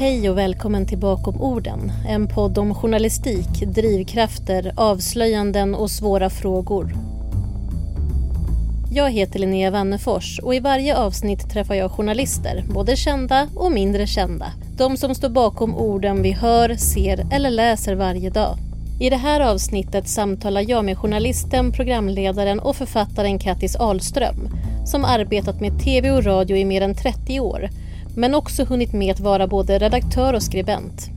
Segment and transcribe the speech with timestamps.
[0.00, 1.92] Hej och välkommen till Bakom orden.
[2.08, 6.92] En podd om journalistik, drivkrafter, avslöjanden och svåra frågor.
[8.92, 14.06] Jag heter Linnea Wannefors och i varje avsnitt träffar jag journalister, både kända och mindre
[14.06, 14.52] kända.
[14.76, 18.56] De som står bakom orden vi hör, ser eller läser varje dag.
[19.00, 24.48] I det här avsnittet samtalar jag med journalisten, programledaren och författaren Kattis Ahlström
[24.86, 27.70] som arbetat med tv och radio i mer än 30 år
[28.16, 31.08] men också hunnit med att vara både redaktör och skribent.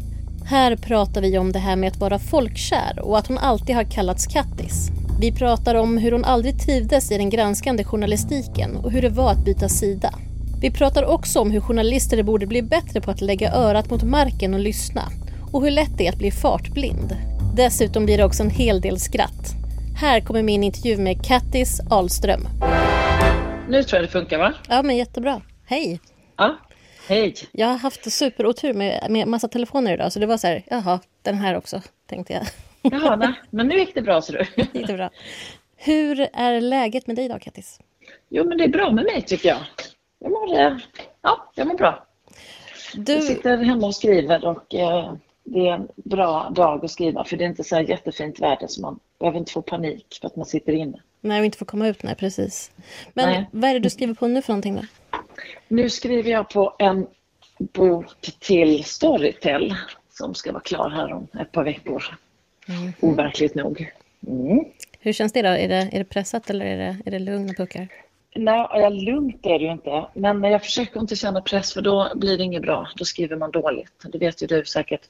[0.45, 3.83] Här pratar vi om det här med att vara folkkär och att hon alltid har
[3.83, 4.89] kallats Kattis.
[5.19, 9.31] Vi pratar om hur hon aldrig trivdes i den granskande journalistiken och hur det var
[9.31, 10.13] att byta sida.
[10.61, 14.53] Vi pratar också om hur journalister borde bli bättre på att lägga örat mot marken
[14.53, 15.03] och lyssna
[15.51, 17.17] och hur lätt det är att bli fartblind.
[17.55, 19.53] Dessutom blir det också en hel del skratt.
[19.95, 22.47] Här kommer min intervju med Kattis Ahlström.
[23.69, 24.53] Nu tror jag det funkar va?
[24.69, 25.41] Ja men jättebra.
[25.65, 25.99] Hej!
[26.37, 26.57] Ja,
[27.07, 27.35] hej!
[27.51, 30.99] Jag har haft superotur med, med massa telefoner idag så det var så här, jaha,
[31.21, 32.43] den här också, tänkte jag.
[32.81, 34.63] Jaha, nej, men nu gick det bra ser du.
[34.79, 35.09] gick det bra.
[35.75, 37.79] Hur är läget med dig idag Kattis?
[38.29, 39.59] Jo men det är bra med mig tycker jag.
[40.19, 40.77] Jag mår, eh,
[41.21, 42.05] ja, jag mår bra.
[42.93, 43.13] Du...
[43.13, 45.13] Jag sitter hemma och skriver och eh,
[45.43, 48.67] det är en bra dag att skriva för det är inte så här jättefint väder
[48.67, 51.01] så man behöver inte få panik för att man sitter inne.
[51.21, 52.71] Nej, och inte får komma ut, nej precis.
[53.13, 53.49] Men Nej.
[53.51, 54.81] vad är det du skriver på nu för någonting då?
[55.67, 57.07] Nu skriver jag på en
[57.59, 58.05] bok
[58.39, 59.75] till Storytel
[60.09, 62.03] som ska vara klar här om ett par veckor.
[62.99, 63.91] Overkligt nog.
[64.27, 64.65] Mm.
[64.99, 65.49] Hur känns det då?
[65.49, 67.87] Är det, är det pressat eller är det, är det lugna puckar?
[68.35, 70.05] Nej, ja, lugnt är det ju inte.
[70.13, 72.89] Men jag försöker inte känna press för då blir det inget bra.
[72.95, 74.05] Då skriver man dåligt.
[74.11, 75.01] Det vet ju du säkert.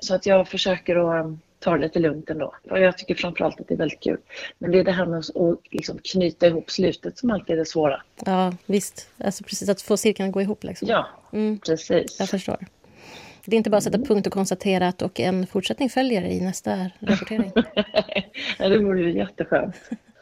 [0.00, 1.26] Så att jag försöker att
[1.64, 2.54] ta det lite lugnt ändå.
[2.70, 4.18] Och jag tycker framförallt att det är väldigt kul.
[4.58, 7.64] Men det är det här med att liksom knyta ihop slutet som alltid är det
[7.64, 8.02] svåra.
[8.26, 9.08] Ja, visst.
[9.18, 10.88] Alltså precis att få cirkeln att gå ihop liksom.
[10.88, 12.16] Ja, Mm, precis.
[12.18, 12.66] jag förstår.
[13.44, 16.40] Det är inte bara att sätta punkt och konstatera att och en fortsättning följer i
[16.40, 17.52] nästa rapportering.
[18.58, 19.74] ja, det vore ju jätteskönt.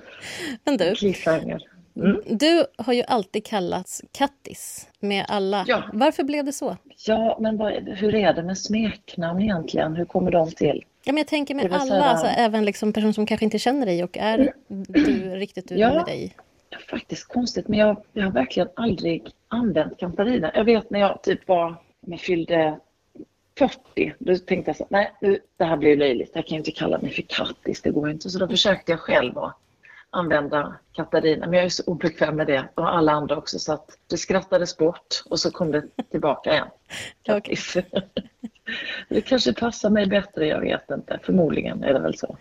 [0.65, 1.63] Men du, Cliffhanger.
[1.97, 2.23] Mm.
[2.27, 5.65] du har ju alltid kallats Kattis med alla.
[5.69, 5.83] Ja.
[5.93, 6.77] Varför blev det så?
[7.07, 9.97] Ja, men vad, hur är det med smeknamn egentligen?
[9.97, 10.85] Hur kommer de till?
[11.05, 14.05] Ja, men jag tänker med alla, alltså, även liksom personer som kanske inte känner dig
[14.05, 15.95] och är du riktigt du Ja.
[15.95, 16.37] med dig.
[16.71, 20.51] Ja, faktiskt konstigt, men jag, jag har verkligen aldrig använt Katarina.
[20.55, 22.79] Jag vet när jag typ var, jag fyllde
[23.59, 25.13] 40, då tänkte jag så nej,
[25.57, 26.31] det här blir löjligt.
[26.35, 28.31] Jag kan ju inte kalla mig för Kattis, det går ju inte.
[28.31, 29.57] Så då försökte jag själv att
[30.11, 33.99] använda Katarina, men jag är så obekväm med det och alla andra också så att
[34.07, 36.69] det skrattades bort och så kom det tillbaka igen.
[37.23, 37.77] Kattis.
[39.09, 41.21] Det kanske passar mig bättre, jag vet inte.
[41.23, 42.37] Förmodligen är det väl så.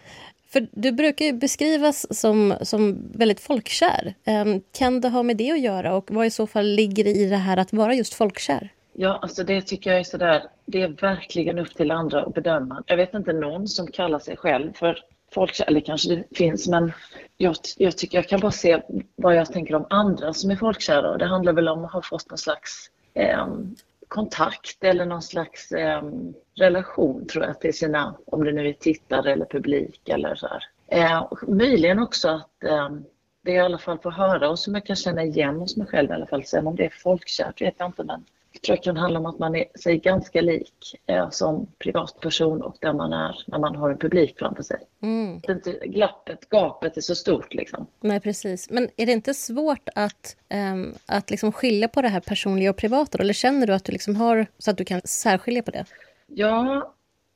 [0.50, 4.14] För du brukar ju beskrivas som, som väldigt folkkär.
[4.26, 7.30] Ehm, kan det ha med det att göra och vad i så fall ligger i
[7.30, 8.70] det här att vara just folkkär?
[8.94, 12.84] Ja, alltså det tycker jag är sådär, det är verkligen upp till andra att bedöma.
[12.88, 14.98] Jag vet inte någon som kallar sig själv för
[15.34, 16.92] folkkär, eller kanske det finns, men
[17.38, 18.82] jag, jag tycker jag kan bara se
[19.16, 22.02] vad jag tänker om andra som är folkkära och det handlar väl om att ha
[22.02, 23.76] fått någon slags ehm,
[24.12, 26.02] kontakt eller någon slags eh,
[26.56, 30.64] relation tror jag till sina, om det nu är tittare eller publik eller så här.
[30.88, 32.90] Eh, och möjligen också att eh,
[33.44, 35.88] det jag i alla fall får höra och som jag kan känna igen hos mig
[35.88, 36.44] själv i alla fall.
[36.44, 38.26] Sen om det är folkkärt vet jag inte men
[38.60, 42.78] tror det kan handla om att man är sig ganska lik eh, som privatperson och
[42.80, 44.78] där man är när man har en publik framför sig.
[45.02, 45.42] Mm.
[45.50, 47.88] Inte glappet, gapet är så stort liksom.
[48.00, 48.70] Nej, precis.
[48.70, 52.78] Men är det inte svårt att, ehm, att liksom skilja på det här personliga och
[52.78, 53.18] privata?
[53.18, 55.86] Eller känner du att du liksom har så att du kan särskilja på det?
[56.28, 56.94] Ja,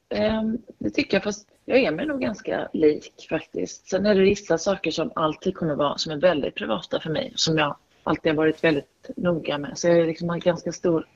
[0.09, 1.23] ehm, det tycker jag.
[1.23, 3.89] Fast jag är mig nog ganska lik faktiskt.
[3.89, 7.33] Sen är det vissa saker som alltid kommer vara, som är väldigt privata för mig.
[7.35, 9.77] Som jag alltid har varit väldigt noga med.
[9.77, 11.07] Så jag liksom har ganska stor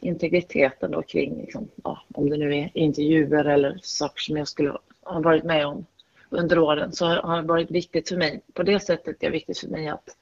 [0.00, 4.78] integritet ändå kring, liksom, ja, om det nu är intervjuer eller saker som jag skulle
[5.02, 5.86] ha varit med om
[6.30, 6.92] under åren.
[6.92, 8.40] Så har det varit viktigt för mig.
[8.54, 10.16] På det sättet är det viktigt för mig att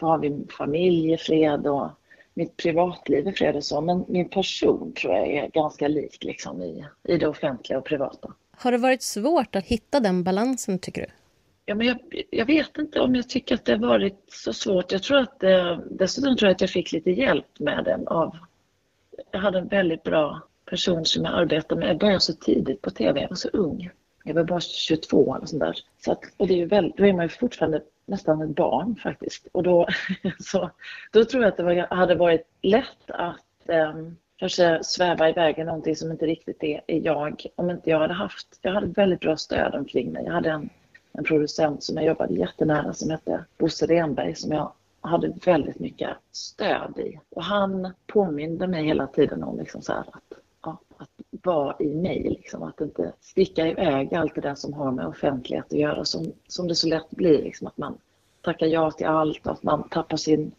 [0.00, 1.90] få ha min familj i fred och
[2.34, 3.80] mitt privatliv i fred och så.
[3.80, 8.32] Men min person tror jag är ganska lik liksom i, i det offentliga och privata.
[8.50, 11.08] Har det varit svårt att hitta den balansen, tycker du?
[11.68, 11.98] Ja, men jag,
[12.30, 14.92] jag vet inte om jag tycker att det har varit så svårt.
[14.92, 18.36] Jag tror att eh, dessutom tror jag att jag fick lite hjälp med den av...
[19.30, 21.88] Jag hade en väldigt bra person som jag arbetade med.
[21.88, 23.90] Jag började så tidigt på TV, jag var så ung.
[24.24, 25.76] Jag var bara 22 eller sånt där.
[26.04, 28.96] Så att, och det är ju väl, då är man ju fortfarande nästan ett barn
[28.96, 29.46] faktiskt.
[29.52, 29.88] Och då,
[30.38, 30.70] så,
[31.12, 33.94] då tror jag att det var, hade varit lätt att eh,
[34.36, 37.46] kanske sväva iväg i någonting som inte riktigt är, är jag.
[37.56, 40.24] Om inte jag hade haft, jag hade väldigt bra stöd omkring mig.
[40.24, 40.70] Jag hade en,
[41.18, 46.10] en producent som jag jobbade jättenära som hette Bosse Renberg som jag hade väldigt mycket
[46.32, 47.20] stöd i.
[47.30, 50.08] Och han påminde mig hela tiden om liksom så att
[50.62, 54.92] ja, att vara i mig, liksom, att inte sticka iväg allt det där som har
[54.92, 57.98] med offentlighet att göra som, som det så lätt blir, liksom, att man
[58.40, 60.52] tackar ja till allt och att man tappar sin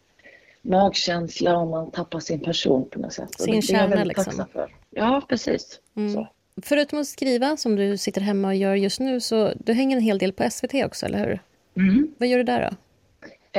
[0.62, 3.42] magkänsla och man tappar sin person på något sätt.
[3.42, 4.46] Sin kärna liksom.
[4.54, 4.76] För.
[4.90, 5.80] Ja, precis.
[5.96, 6.14] Mm.
[6.14, 6.28] Så.
[6.64, 10.04] Förutom att skriva, som du sitter hemma och gör just nu, så du hänger en
[10.04, 11.40] hel del på SVT också, eller hur?
[11.78, 12.12] Mm.
[12.18, 12.78] Vad gör du där då?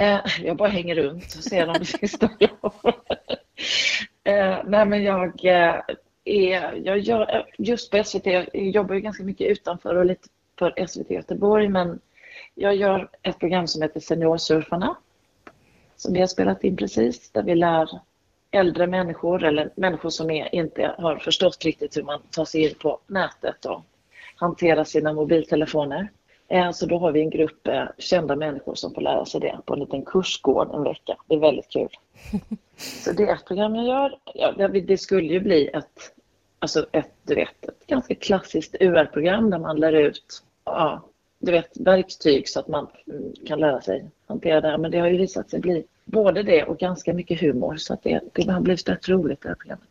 [0.00, 2.42] Eh, jag bara hänger runt och ser om det finns något
[4.24, 5.80] eh, Nej, men jag eh,
[6.24, 6.74] är...
[6.84, 10.86] Jag gör, eh, just på SVT, jag jobbar ju ganska mycket utanför och lite för
[10.86, 12.00] SVT Göteborg, men
[12.54, 14.96] jag gör ett program som heter Seniorsurfarna
[16.00, 18.00] som vi har spelat in precis, där vi lär
[18.50, 22.74] äldre människor eller människor som är, inte har förstått riktigt hur man tar sig in
[22.74, 23.82] på nätet och
[24.36, 26.08] hanterar sina mobiltelefoner.
[26.48, 29.58] Eh, så då har vi en grupp eh, kända människor som får lära sig det
[29.64, 31.16] på en liten kursgård en vecka.
[31.26, 31.88] Det är väldigt kul.
[32.76, 34.18] Så det är ett program jag gör.
[34.34, 36.12] Ja, det skulle ju bli ett,
[36.58, 41.02] alltså ett, du vet, ett ganska klassiskt UR-program där man lär ut ja,
[41.40, 42.86] du vet, verktyg så att man
[43.46, 44.78] kan lära sig hantera det här.
[44.78, 48.02] Men det har ju visat sig bli både det och ganska mycket humor så att
[48.02, 49.88] det, det har blivit rätt roligt det här programmet.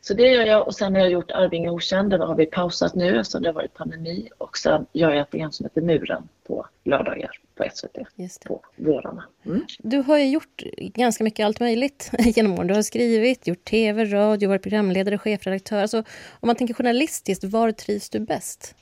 [0.00, 2.94] Så det gör jag och sen har jag gjort Arvinge okänd, det har vi pausat
[2.94, 6.28] nu eftersom det har varit pandemi och sen gör jag ett program som heter Muren
[6.46, 9.24] på lördagar på SVT på vårarna.
[9.46, 9.66] Mm.
[9.78, 12.66] Du har ju gjort ganska mycket allt möjligt genom åren.
[12.66, 15.82] Du har skrivit, gjort tv, radio, varit programledare, chefredaktör.
[15.82, 15.98] Alltså,
[16.30, 18.74] om man tänker journalistiskt, var trivs du bäst?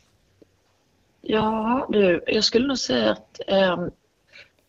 [1.25, 3.87] Ja, du, jag skulle nog säga att eh,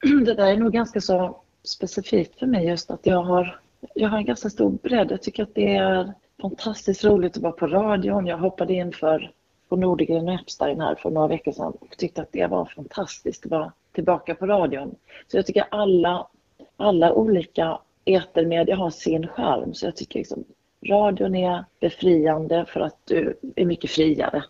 [0.26, 3.60] det där är nog ganska så specifikt för mig just att jag har,
[3.96, 5.12] jag har en ganska stor bredd.
[5.12, 8.28] Jag tycker att det är fantastiskt roligt att vara på radion.
[8.28, 9.32] Jag hoppade in för
[9.70, 13.46] på Nordegren och Epstein här för några veckor sedan och tyckte att det var fantastiskt
[13.46, 14.96] att vara tillbaka på radion.
[15.28, 16.28] Så jag tycker alla,
[16.78, 19.74] alla olika etermedier har sin charm.
[19.74, 20.44] Så jag tycker liksom,
[20.86, 24.44] radion är befriande för att du är mycket friare.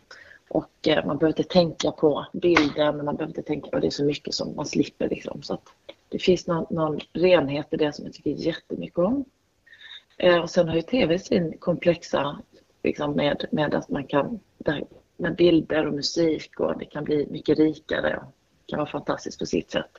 [0.54, 4.04] Och eh, man behöver inte tänka på bilden, man behöver inte tänka på det så
[4.04, 5.10] mycket som man slipper.
[5.10, 5.44] Liksom.
[5.44, 5.58] Så
[6.10, 9.26] det finns någon, någon renhet i det som jag tycker jättemycket om.
[10.18, 12.40] Eh, och sen har ju tv sin komplexa
[12.84, 14.40] liksom med, med att man kan
[15.18, 18.34] med bilder och musik och det kan bli mycket rikare och
[18.66, 19.92] kan vara fantastiskt på sitt sätt.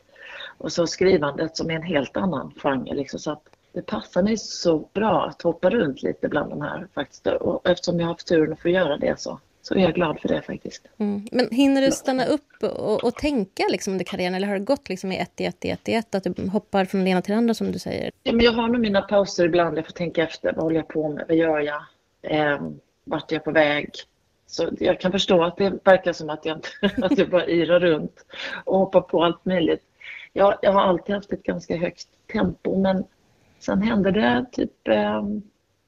[0.59, 2.95] Och så skrivandet som är en helt annan genre.
[2.95, 6.89] Liksom, så att det passar mig så bra att hoppa runt lite bland de här
[6.95, 7.27] faktiskt.
[7.27, 10.21] Och eftersom jag har haft turen att få göra det så så är jag glad
[10.21, 10.87] för det faktiskt.
[10.99, 11.27] Mm.
[11.33, 14.89] Men hinner du stanna upp och, och tänka liksom under karriären eller har det gått
[14.89, 17.23] liksom i ett i ett i ett i ett att du hoppar från det ena
[17.23, 18.11] till det andra som du säger?
[18.23, 19.79] Ja, men jag har nog mina pauser ibland.
[19.79, 20.53] Jag får tänka efter.
[20.53, 21.25] Vad håller jag på med?
[21.29, 21.83] Vad gör jag?
[22.23, 22.61] Eh,
[23.05, 23.91] vart är jag på väg?
[24.47, 26.61] Så jag kan förstå att det verkar som att jag,
[27.03, 28.25] att jag bara yrar runt
[28.65, 29.83] och hoppar på allt möjligt.
[30.33, 33.05] Jag, jag har alltid haft ett ganska högt tempo men
[33.59, 35.23] sen händer det typ eh,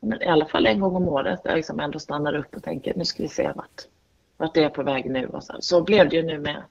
[0.07, 2.63] men i alla fall en gång om året där jag liksom ändå stannar upp och
[2.63, 3.83] tänker nu ska vi se vart,
[4.37, 5.27] vart är jag på väg nu.
[5.27, 6.63] Och så, så blev det ju nu med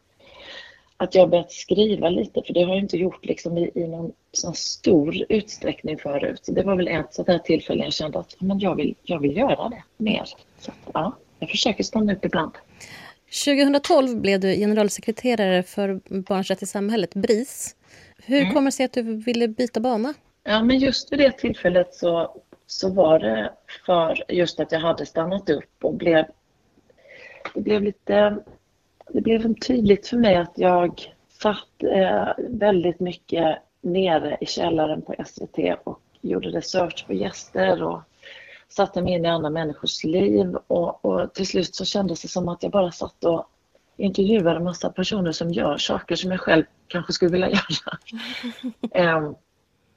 [0.97, 4.11] att jag börjat skriva lite för det har jag inte gjort liksom i, i någon
[4.31, 6.45] sån stor utsträckning förut.
[6.45, 9.19] Så det var väl ett sånt här tillfälle jag kände att men jag, vill, jag
[9.19, 10.25] vill göra det mer.
[10.59, 12.51] Så, ja, jag försöker stanna upp ibland.
[13.45, 17.75] 2012 blev du generalsekreterare för Barns rätt i samhället, BRIS.
[18.17, 18.53] Hur mm.
[18.53, 20.13] kommer det sig att du ville byta bana?
[20.43, 23.53] Ja, men just vid det tillfället så så var det
[23.85, 26.25] för just att jag hade stannat upp och blev,
[27.53, 28.37] det blev lite,
[29.07, 35.15] det blev tydligt för mig att jag satt eh, väldigt mycket nere i källaren på
[35.25, 38.01] SVT och gjorde research på gäster och
[38.69, 42.49] satte mig in i andra människors liv och, och till slut så kändes det som
[42.49, 43.49] att jag bara satt och
[43.97, 49.17] intervjuade en massa personer som gör saker som jag själv kanske skulle vilja göra.
[49.17, 49.35] um,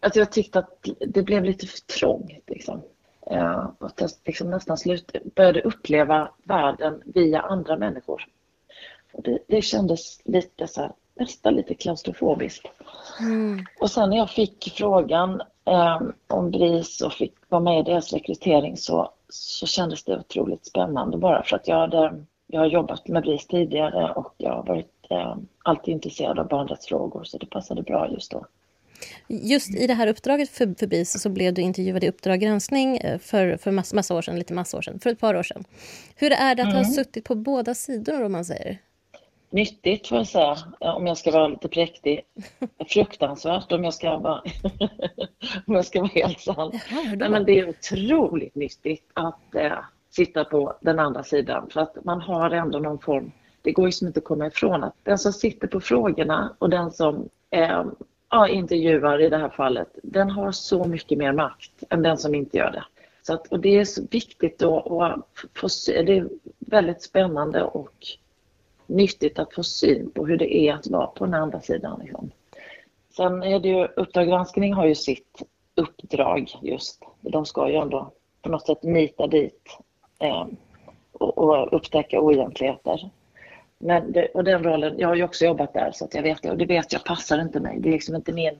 [0.00, 2.42] att jag tyckte att det blev lite för trångt.
[2.46, 2.82] Liksom.
[3.32, 8.26] Uh, och jag liksom nästan slut, började uppleva världen via andra människor.
[9.12, 12.66] Och det, det kändes lite så här, nästan lite klaustrofobiskt.
[13.20, 13.64] Mm.
[13.80, 18.12] Och sen när jag fick frågan um, om BRIS och fick vara med i deras
[18.12, 23.08] rekrytering så, så kändes det otroligt spännande bara för att jag hade jag har jobbat
[23.08, 27.82] med BRIS tidigare och jag har varit eh, alltid intresserad av barnrättsfrågor så det passade
[27.82, 28.46] bra just då.
[29.26, 32.96] Just i det här uppdraget för, för BIS så blev du intervjuad i Uppdrag granskning
[32.96, 35.42] eh, för, för massa, massa år sedan, lite massa år sedan, för ett par år
[35.42, 35.64] sedan.
[36.16, 36.84] Hur är det att mm.
[36.84, 38.78] ha suttit på båda sidor om man säger?
[39.50, 42.20] Nyttigt får jag säga, om jag ska vara lite präktig.
[42.88, 44.42] Fruktansvärt om jag ska vara,
[45.66, 46.80] om jag ska vara helt sann.
[47.16, 49.72] Nej, men det är otroligt nyttigt att äh,
[50.10, 53.92] sitta på den andra sidan för att man har ändå någon form det går ju
[53.92, 57.84] som inte att komma ifrån att den som sitter på frågorna och den som eh,
[58.30, 62.34] ja, intervjuar i det här fallet, den har så mycket mer makt än den som
[62.34, 62.84] inte gör det.
[63.22, 67.62] Så att, och det är så viktigt då att få se, det är väldigt spännande
[67.62, 68.06] och
[68.86, 72.00] nyttigt att få syn på hur det är att vara på den andra sidan.
[72.02, 72.30] Liksom.
[73.16, 75.42] Sen är det ju, Uppdrag granskning har ju sitt
[75.74, 77.02] uppdrag just.
[77.20, 79.78] De ska ju ändå på något sätt nita dit
[80.18, 80.46] eh,
[81.12, 83.10] och, och upptäcka oegentligheter.
[83.78, 86.42] Men det, och den rollen, jag har ju också jobbat där så att jag vet
[86.42, 87.78] det och det vet jag passar inte mig.
[87.80, 88.54] Det är liksom inte min...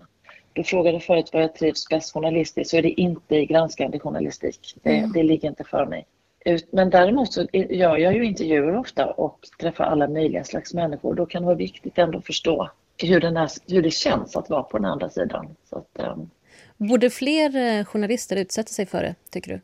[0.53, 4.75] Du frågade förut vad jag trivs bäst journalistiskt så är det inte i granskande journalistik.
[4.83, 5.13] Det, mm.
[5.13, 6.07] det ligger inte för mig.
[6.71, 11.15] Men däremot så gör jag ju intervjuer ofta och träffar alla möjliga slags människor.
[11.15, 12.71] Då kan det vara viktigt ändå att förstå
[13.03, 15.57] hur, den är, hur det känns att vara på den andra sidan.
[15.71, 16.31] Så att, um...
[16.77, 19.61] Borde fler eh, journalister utsätta sig för det, tycker du?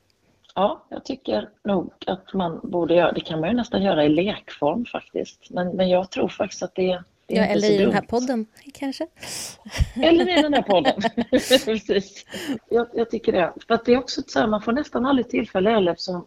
[0.54, 3.20] Ja, jag tycker nog att man borde göra det.
[3.20, 5.50] kan man ju nästan göra i lekform faktiskt.
[5.50, 8.46] Men, men jag tror faktiskt att det, det är ja, eller i den här podden
[8.75, 9.06] kanske?
[9.96, 12.26] Eller i den här podden, precis.
[12.68, 13.52] Jag, jag, tycker det.
[13.66, 16.26] För det är också så här, man får nästan aldrig tillfälle heller som,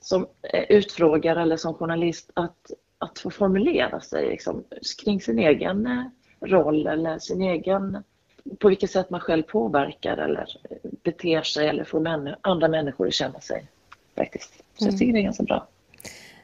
[0.00, 0.26] som
[0.68, 4.64] utfrågare eller som journalist att, att få formulera sig liksom,
[5.04, 6.04] kring sin egen eh,
[6.40, 8.02] roll eller sin egen
[8.58, 10.46] på vilket sätt man själv påverkar eller
[11.02, 13.66] beter sig eller får män, andra människor att känna sig.
[14.16, 14.54] Faktiskt.
[14.74, 14.92] Så mm.
[14.92, 15.66] jag tycker det är ganska bra.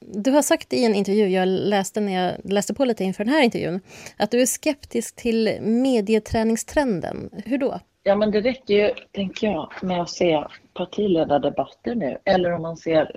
[0.00, 3.34] Du har sagt i en intervju, jag läste när jag läste på lite inför den
[3.34, 3.80] här intervjun,
[4.16, 7.30] att du är skeptisk till medieträningstrenden.
[7.44, 7.80] Hur då?
[8.02, 10.44] Ja, men det räcker ju, tänker jag, med att se
[10.74, 12.18] partiledardebatter nu.
[12.24, 13.16] Eller om man ser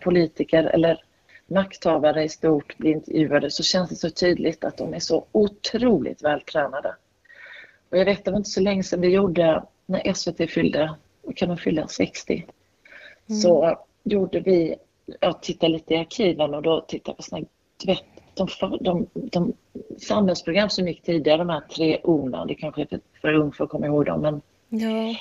[0.00, 1.02] politiker eller
[1.46, 6.22] makthavare i stort bli intervjuade så känns det så tydligt att de är så otroligt
[6.22, 6.94] vältränade.
[7.90, 10.94] Och jag vet, det var inte så länge sedan vi gjorde, när SVT fyllde,
[11.36, 12.46] kan de fylla 60,
[13.26, 13.40] mm.
[13.40, 14.76] så gjorde vi,
[15.20, 18.04] jag tittade lite i arkiven och då tittade jag på såna, du vet,
[18.34, 19.52] de, de, de
[19.98, 23.64] samhällsprogram som gick tidigare, de här tre orna, det kanske är för, för ung för
[23.64, 25.16] att komma ihåg dem, men ja.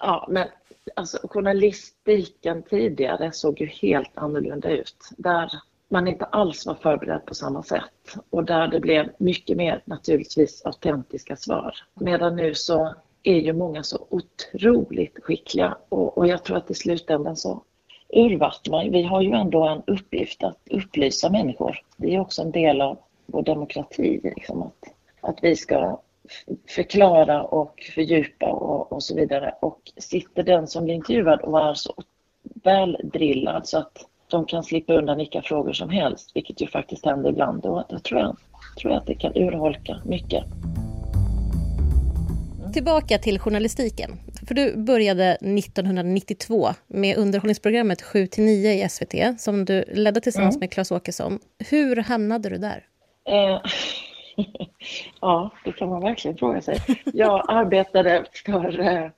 [0.00, 0.48] Ja, men
[0.96, 4.96] alltså journalistiken tidigare såg ju helt annorlunda ut.
[5.16, 5.50] Där
[5.90, 10.62] man inte alls var förberedd på samma sätt och där det blev mycket mer naturligtvis
[10.64, 11.74] autentiska svar.
[11.94, 16.74] Medan nu så är ju många så otroligt skickliga och, och jag tror att i
[16.74, 17.62] slutändan så
[18.08, 18.90] urvattnar.
[18.90, 21.78] Vi har ju ändå en uppgift att upplysa människor.
[21.96, 26.00] Det är också en del av vår demokrati, liksom att, att vi ska
[26.68, 29.54] förklara och fördjupa och, och så vidare.
[29.60, 31.94] Och sitter den som blir intervjuad och är så
[32.42, 37.30] väldrillad så att de kan slippa undan vilka frågor som helst, vilket ju faktiskt händer
[37.30, 37.62] ibland.
[37.62, 38.36] Då, då tror, jag,
[38.80, 40.44] tror jag att det kan urholka mycket.
[42.60, 42.72] Mm.
[42.72, 44.10] Tillbaka till journalistiken.
[44.48, 50.60] För du började 1992 med underhållningsprogrammet 7 9 i SVT som du ledde tillsammans mm.
[50.60, 51.38] med Claes Åkesson.
[51.70, 52.84] Hur hamnade du där?
[53.28, 53.60] Eh,
[55.20, 56.76] ja, det kan man verkligen fråga sig.
[57.04, 59.10] Jag arbetade för eh,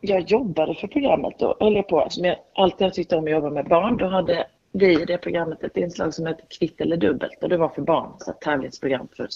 [0.00, 3.30] jag jobbade för programmet då, höll jag på, som jag alltid har tyckt om att
[3.30, 3.96] jobba med barn.
[3.96, 7.56] Då hade vi i det programmet ett inslag som hette Kvitt eller dubbelt och det
[7.56, 9.28] var för barn, så ett tävlingsprogram för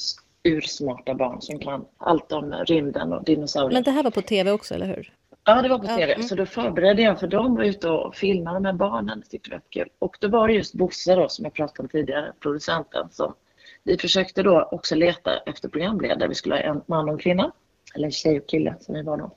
[0.42, 3.72] ursmarta barn som kan allt om rymden och dinosaurier.
[3.72, 5.12] Men det här var på tv också, eller hur?
[5.44, 6.12] Ja, det var på tv.
[6.12, 6.22] Mm.
[6.26, 9.20] Så då förberedde jag för dem var ute och filmade med barnen.
[9.20, 9.88] Det tyckte jag var kul.
[9.98, 13.34] Och då var det just Bosse då, som jag pratade om tidigare, producenten, som
[13.82, 16.28] vi försökte då också leta efter programledare.
[16.28, 17.52] Vi skulle ha en man och en kvinna,
[17.94, 19.30] eller en tjej och kille som vi var då.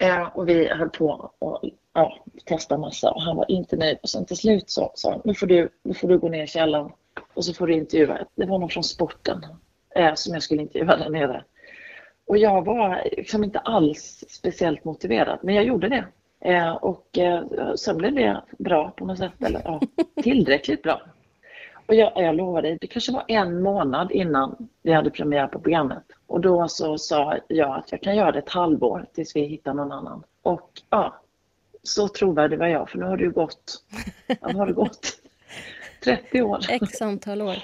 [0.00, 1.60] Eh, och vi höll på och
[1.94, 3.98] ja, testa massa och han var inte nöjd.
[4.02, 6.44] Och sen till slut så sa han, nu får du, nu får du gå ner
[6.44, 6.90] i källaren
[7.34, 8.18] och så får du intervjua.
[8.34, 9.46] Det var någon från sporten
[9.94, 11.44] eh, som jag skulle intervjua där nere.
[12.26, 16.04] Och jag var liksom inte alls speciellt motiverad, men jag gjorde det.
[16.40, 17.44] Eh, och eh,
[17.76, 19.80] sen blev det bra på något sätt, eller ja,
[20.22, 21.02] tillräckligt bra.
[21.86, 25.60] Och jag, jag lovar dig, det kanske var en månad innan vi hade premiär på
[25.60, 26.02] programmet.
[26.26, 29.74] Och då så sa jag att jag kan göra det ett halvår tills vi hittar
[29.74, 30.22] någon annan.
[30.42, 31.20] Och ja,
[31.82, 33.82] så trovärdig var jag, för nu har det ju gått,
[34.26, 35.18] ja, har det gått
[36.04, 36.60] 30 år.
[36.68, 37.56] X antal år.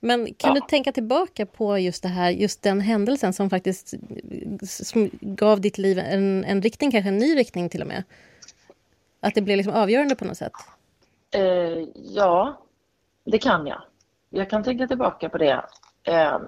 [0.00, 0.60] Men kan ja.
[0.60, 3.94] du tänka tillbaka på just det här, just den händelsen som faktiskt
[4.62, 8.02] som gav ditt liv en, en riktning, kanske en ny riktning till och med?
[9.20, 10.52] Att det blev liksom avgörande på något sätt?
[11.30, 12.58] Eh, ja,
[13.24, 13.82] det kan jag.
[14.30, 15.64] Jag kan tänka tillbaka på det
[16.02, 16.38] eh,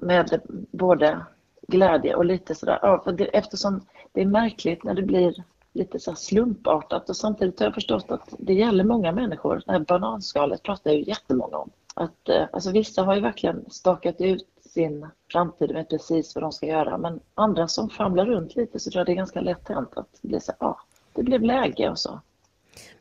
[0.00, 0.40] med
[0.72, 1.26] både
[1.68, 5.98] glädje och lite sådär, ja, för det, eftersom det är märkligt när det blir lite
[6.00, 9.62] så slumpartat och samtidigt har jag förstått att det gäller många människor.
[9.66, 11.70] Det här bananskalet pratar ju jättemånga om.
[11.94, 16.44] Att, eh, alltså vissa har ju verkligen stakat ut sin framtid och vet precis vad
[16.44, 19.40] de ska göra men andra som famlar runt lite så tror jag det är ganska
[19.40, 20.80] lätt hänt att det blir så ja,
[21.12, 22.20] det blev läge och så.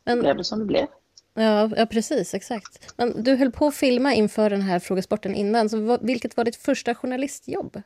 [0.04, 0.88] Men, det blev det som det blev.
[1.34, 2.34] Ja, ja, precis.
[2.34, 2.94] Exakt.
[2.98, 5.70] Men du höll på att filma inför den här frågesporten innan.
[5.70, 7.82] Så vilket var ditt första journalistjobb?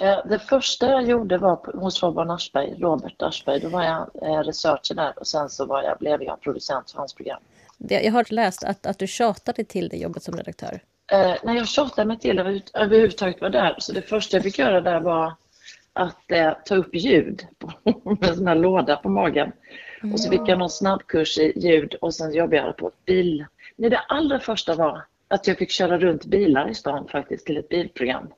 [0.00, 3.60] Eh, det första jag gjorde var hos Robert Aschberg, Robert Aschberg.
[3.60, 6.98] Då var jag eh, researcher där och sen så var jag, blev jag producent för
[6.98, 7.40] hans program.
[7.78, 10.80] Jag har läst att, att du tjatade till det jobbet som redaktör.
[11.12, 13.76] Eh, när jag tjatade mig till att överhuvudtaget vara där.
[13.78, 15.34] Så det första jag fick göra där var
[15.92, 17.72] att eh, ta upp ljud på,
[18.10, 19.52] med en sån här låda på magen.
[20.02, 20.12] Mm.
[20.12, 23.46] Och så fick jag någon snabbkurs i ljud och sen jobbade jag på bil.
[23.76, 27.56] Nej, det allra första var att jag fick köra runt bilar i stan faktiskt till
[27.56, 28.28] ett bilprogram.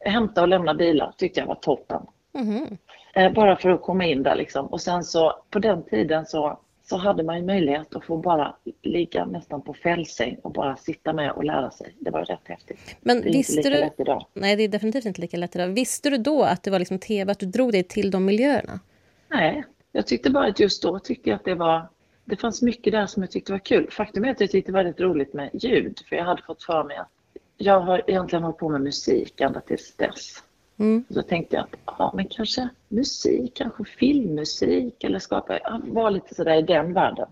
[0.00, 2.02] Hämta och lämna bilar tyckte jag var toppen.
[2.34, 2.76] Mm.
[3.14, 4.66] Eh, bara för att komma in där liksom.
[4.66, 8.56] Och sen så på den tiden så så hade man ju möjlighet att få bara
[8.82, 11.96] ligga nästan på fällsäng och bara sitta med och lära sig.
[12.00, 12.96] Det var rätt häftigt.
[13.00, 13.84] Men det är visste inte lika du...
[13.84, 14.26] lätt idag.
[14.34, 15.68] Nej, det är definitivt inte lika lätt idag.
[15.68, 18.80] Visste du då att det var liksom tv, att du drog dig till de miljöerna?
[19.28, 21.88] Nej, jag tyckte bara att just då tyckte jag att det var
[22.24, 23.90] det fanns mycket där som jag tyckte var kul.
[23.90, 26.62] Faktum är att jag tyckte det var väldigt roligt med ljud, för jag hade fått
[26.62, 27.10] för mig att
[27.56, 30.42] jag har egentligen hållit på med musik ända tills dess.
[30.78, 31.04] Mm.
[31.10, 36.34] Så tänkte jag att ja, men kanske musik, kanske filmmusik eller skapa, jag var lite
[36.34, 37.28] sådär i den världen.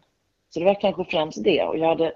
[0.50, 2.12] Så det var kanske främst det och jag hade,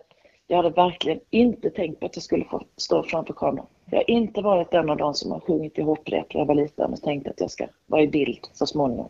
[0.47, 3.67] jag hade verkligen inte tänkt på att jag skulle få stå framför kameran.
[3.91, 6.55] Jag har inte varit en av de som har sjungit i hopprep när jag var
[6.55, 9.09] liten och tänkt att jag ska vara i bild så småningom.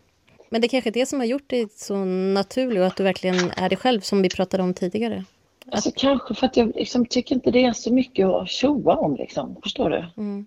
[0.48, 1.96] Men det är kanske är det som har gjort dig så
[2.34, 5.24] naturlig och att du verkligen är dig själv som vi pratade om tidigare?
[5.70, 9.16] Alltså kanske för att jag liksom tycker inte det är så mycket att tjoa om
[9.16, 10.04] liksom, förstår du?
[10.16, 10.46] Mm.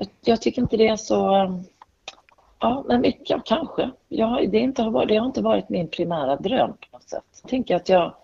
[0.00, 1.14] Jag, jag, tycker inte det är så...
[2.58, 3.90] Ja, men ja, kanske.
[4.08, 7.24] Ja, det, inte har varit, det har inte varit min primära dröm på något sätt.
[7.42, 8.14] Jag tänker att jag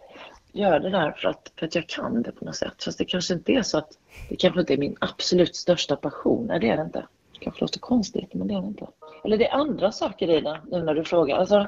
[0.52, 2.84] gör det där för att, för att jag kan det på något sätt.
[2.84, 6.46] Fast det kanske inte är så att det kanske inte är min absolut största passion.
[6.46, 7.06] Nej, det är det inte.
[7.32, 8.86] Det kanske låter konstigt, men det är det inte.
[9.24, 11.36] Eller det är andra saker i det, nu när du frågar.
[11.36, 11.66] Alltså,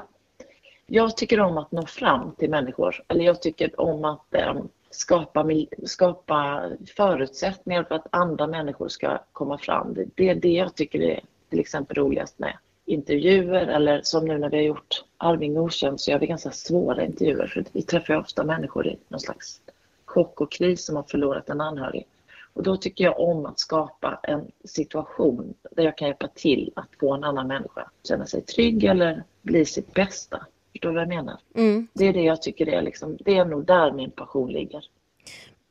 [0.87, 3.03] jag tycker om att nå fram till människor.
[3.07, 4.25] Eller jag tycker om att
[4.55, 5.49] um, skapa,
[5.85, 9.93] skapa förutsättningar för att andra människor ska komma fram.
[9.93, 11.19] Det, det är det jag tycker är
[11.49, 16.11] till exempel roligast med intervjuer eller som nu när vi har gjort Arving okänd så
[16.11, 19.61] gör vi ganska svåra intervjuer för vi träffar ofta människor i någon slags
[20.05, 22.07] chock och kris som har förlorat en anhörig.
[22.53, 26.89] Och då tycker jag om att skapa en situation där jag kan hjälpa till att
[26.99, 30.45] få en annan människa att känna sig trygg eller bli sitt bästa.
[30.71, 31.39] Förstår du vad jag menar?
[31.55, 31.87] Mm.
[31.93, 34.83] Det är det jag tycker är liksom, det är nog där min passion ligger.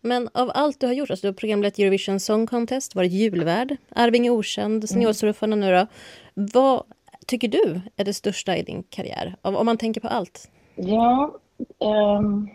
[0.00, 3.76] Men av allt du har gjort, alltså du har programlett Eurovision Song Contest, varit julvärd,
[3.94, 5.68] Arvinge okänd, Seniorsurfarna mm.
[5.68, 5.86] nu då.
[6.52, 6.82] Vad
[7.26, 9.36] tycker du är det största i din karriär?
[9.42, 10.50] Om man tänker på allt.
[10.74, 11.34] Ja,
[11.78, 12.48] um,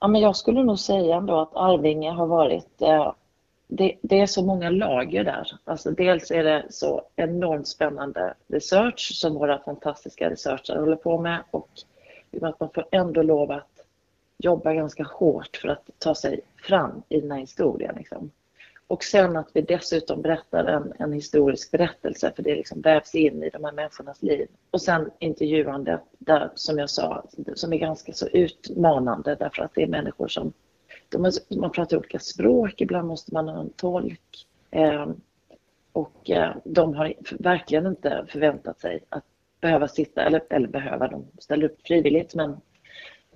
[0.00, 3.12] ja men jag skulle nog säga ändå att Arvinge har varit uh,
[3.66, 5.50] det, det, är så många lager där.
[5.64, 11.42] Alltså dels är det så enormt spännande research som våra fantastiska researchare håller på med
[11.50, 11.68] och
[12.42, 13.70] att man får ändå lov att
[14.38, 17.94] jobba ganska hårt för att ta sig fram i den här historien.
[17.96, 18.30] Liksom.
[18.86, 23.42] Och sen att vi dessutom berättar en, en historisk berättelse för det liksom vävs in
[23.42, 24.48] i de här människornas liv.
[24.70, 27.24] Och sen intervjuandet där, som jag sa,
[27.54, 30.52] som är ganska så utmanande därför att det är människor som
[31.18, 34.46] man pratar olika språk, ibland måste man ha en tolk.
[34.70, 35.06] Eh,
[35.92, 39.24] och eh, de har verkligen inte förväntat sig att
[39.60, 42.56] behöva sitta, eller, eller behöva, de ställer upp frivilligt men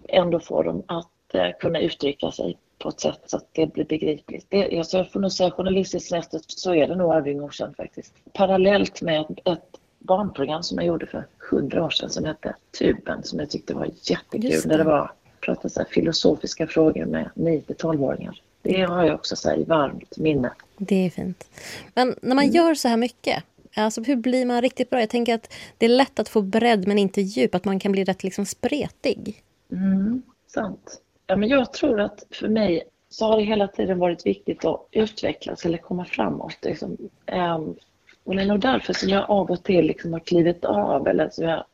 [0.09, 3.85] ändå får de att eh, kunna uttrycka sig på ett sätt så att det blir
[3.85, 4.47] begripligt.
[4.49, 8.15] Det, alltså jag får nog säga journalistiskt sett så är det nog Arving okänd faktiskt.
[8.33, 13.23] Parallellt med ett, ett barnprogram som jag gjorde för hundra år sedan som hette Tuben
[13.23, 14.51] som jag tyckte var jättekul.
[14.51, 14.69] Det.
[14.69, 15.13] Där det var
[15.49, 18.41] prata så filosofiska frågor med 9 12-åringar.
[18.63, 20.53] Det har jag också så i varmt minne.
[20.77, 21.51] Det är fint.
[21.95, 22.57] Men när man mm.
[22.57, 23.45] gör så här mycket,
[23.77, 25.01] alltså hur blir man riktigt bra?
[25.01, 27.93] Jag tänker att det är lätt att få bredd men inte djup, att man kan
[27.93, 29.43] bli rätt liksom spretig.
[29.73, 31.01] Mm, sant.
[31.27, 34.87] Ja, men jag tror att för mig så har det hela tiden varit viktigt att
[34.91, 36.57] utvecklas eller komma framåt.
[36.63, 36.97] Liksom.
[37.27, 37.77] Um,
[38.25, 41.31] och det är nog därför som jag av och till liksom har klivit av eller
[41.31, 41.65] som jag...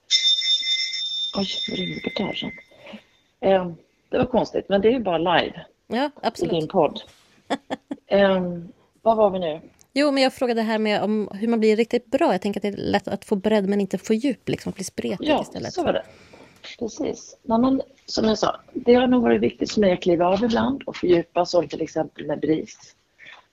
[1.39, 2.51] Oj, nu ringer portagen.
[3.41, 3.71] Eh,
[4.09, 5.67] det var konstigt, men det är ju bara live.
[5.87, 6.53] Ja, absolut.
[6.53, 7.03] I din podd.
[8.07, 8.43] eh,
[9.03, 9.61] vad var vi nu?
[9.93, 12.33] Jo, men jag frågade här med om hur man blir riktigt bra.
[12.33, 14.75] Jag tänker att det är lätt att få bredd men inte få djup, liksom att
[14.75, 15.67] bli spretig ja, istället.
[15.67, 16.05] Ja, så var det.
[16.79, 17.39] Precis.
[17.43, 20.45] Nej, men, som jag sa, det har nog varit viktigt för mig att kliva av
[20.45, 22.95] ibland och fördjupa, som till exempel med BRIS.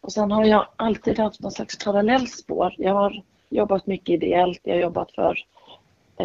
[0.02, 2.76] Och sen har jag alltid haft någon slags parallellspår.
[2.78, 5.38] Jag har jobbat mycket ideellt, jag har jobbat för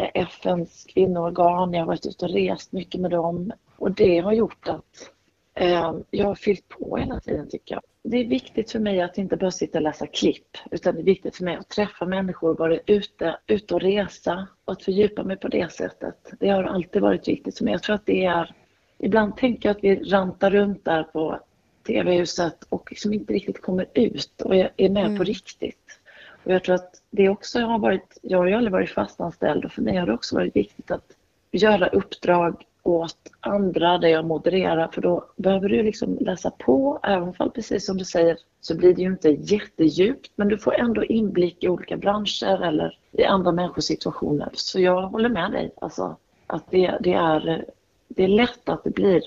[0.05, 4.67] FNs kvinnoorgan, jag har varit ute och rest mycket med dem och det har gjort
[4.67, 5.11] att
[5.53, 7.81] eh, jag har fyllt på hela tiden tycker jag.
[8.03, 11.05] Det är viktigt för mig att inte bara sitta och läsa klipp utan det är
[11.05, 15.37] viktigt för mig att träffa människor, vara ute, ute och resa och att fördjupa mig
[15.37, 16.33] på det sättet.
[16.39, 17.71] Det har alltid varit viktigt för mig.
[17.71, 18.55] Jag tror att det är
[18.99, 21.39] ibland tänker jag att vi rantar runt där på
[21.87, 25.17] TV-huset och liksom inte riktigt kommer ut och är med mm.
[25.17, 25.99] på riktigt.
[26.43, 29.71] Och jag tror att det också har varit, jag har ju aldrig varit fastanställd och
[29.71, 31.11] för mig har det också varit viktigt att
[31.51, 37.33] göra uppdrag åt andra där jag modererar för då behöver du liksom läsa på, även
[37.37, 41.03] om precis som du säger så blir det ju inte jättedjupt men du får ändå
[41.03, 44.49] inblick i olika branscher eller i andra människors situationer.
[44.53, 47.65] Så jag håller med dig, alltså att det, det är,
[48.07, 49.21] det är lätt att det blir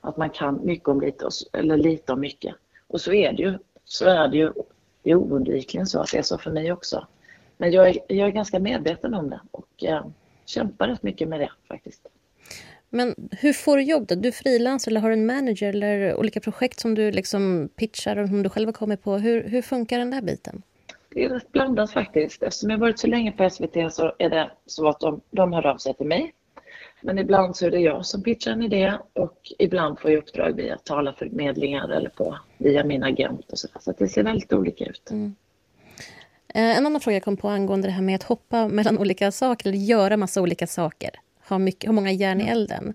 [0.00, 2.54] att man kan mycket om lite, eller lite om mycket.
[2.86, 3.58] Och så är det ju.
[3.84, 4.52] Så är det ju
[5.02, 7.06] det är oundvikligen så att det är så för mig också.
[7.64, 10.06] Men jag är, jag är ganska medveten om det och eh,
[10.46, 12.06] kämpar rätt mycket med det faktiskt.
[12.90, 14.14] Men hur får du jobb då?
[14.14, 18.42] Du frilansar eller har en manager eller olika projekt som du liksom pitchar och som
[18.42, 19.16] du själv har kommit på.
[19.16, 20.62] Hur, hur funkar den där biten?
[21.08, 22.42] Det är rätt blandat faktiskt.
[22.42, 25.66] Eftersom jag varit så länge på SVT så är det så att de, de hör
[25.66, 26.34] av sig till mig.
[27.00, 30.56] Men ibland så är det jag som pitchar en idé och ibland får jag uppdrag
[30.56, 35.10] via talarförmedlingar eller på, via min agent och så, så det ser väldigt olika ut.
[35.10, 35.34] Mm.
[36.54, 39.32] Eh, en annan fråga jag kom på angående det här med att hoppa mellan olika
[39.32, 41.10] saker eller göra massa olika saker
[41.48, 42.94] ha, mycket, ha många järn i elden.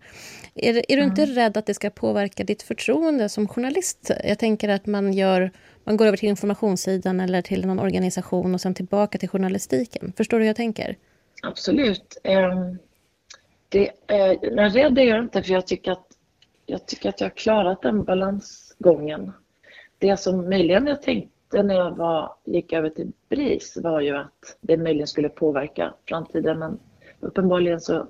[0.56, 1.36] Är, är du inte mm.
[1.36, 4.12] rädd att det ska påverka ditt förtroende som journalist?
[4.24, 5.52] Jag tänker att man, gör,
[5.84, 10.13] man går över till informationssidan eller till någon organisation och sen tillbaka till journalistiken.
[10.17, 10.98] Förstår du hur jag tänker?
[11.43, 12.17] Absolut.
[12.24, 12.78] Ehm,
[13.69, 16.08] det, är rädd är jag inte för jag tycker, att,
[16.65, 19.32] jag tycker att jag har klarat den balansgången.
[19.98, 24.57] Det som möjligen jag tänkte när jag var, gick över till BRIS var ju att
[24.62, 26.79] det möjligen skulle påverka framtiden men
[27.19, 28.07] uppenbarligen så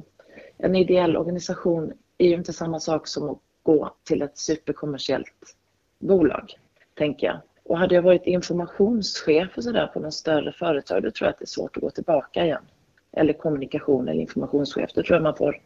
[0.58, 5.56] en ideell organisation är ju inte samma sak som att gå till ett superkommersiellt
[5.99, 6.54] bolag,
[6.93, 7.38] tänker jag.
[7.63, 11.39] Och hade jag varit informationschef och sådär på något större företag, då tror jag att
[11.39, 12.63] det är svårt att gå tillbaka igen.
[13.12, 15.62] Eller kommunikation eller informationschef, då tror jag man får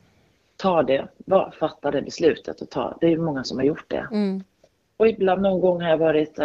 [0.57, 1.07] ta det,
[1.59, 4.07] fatta det beslutet och ta, det är ju många som har gjort det.
[4.12, 4.43] Mm.
[4.97, 6.39] Och ibland någon gång har jag varit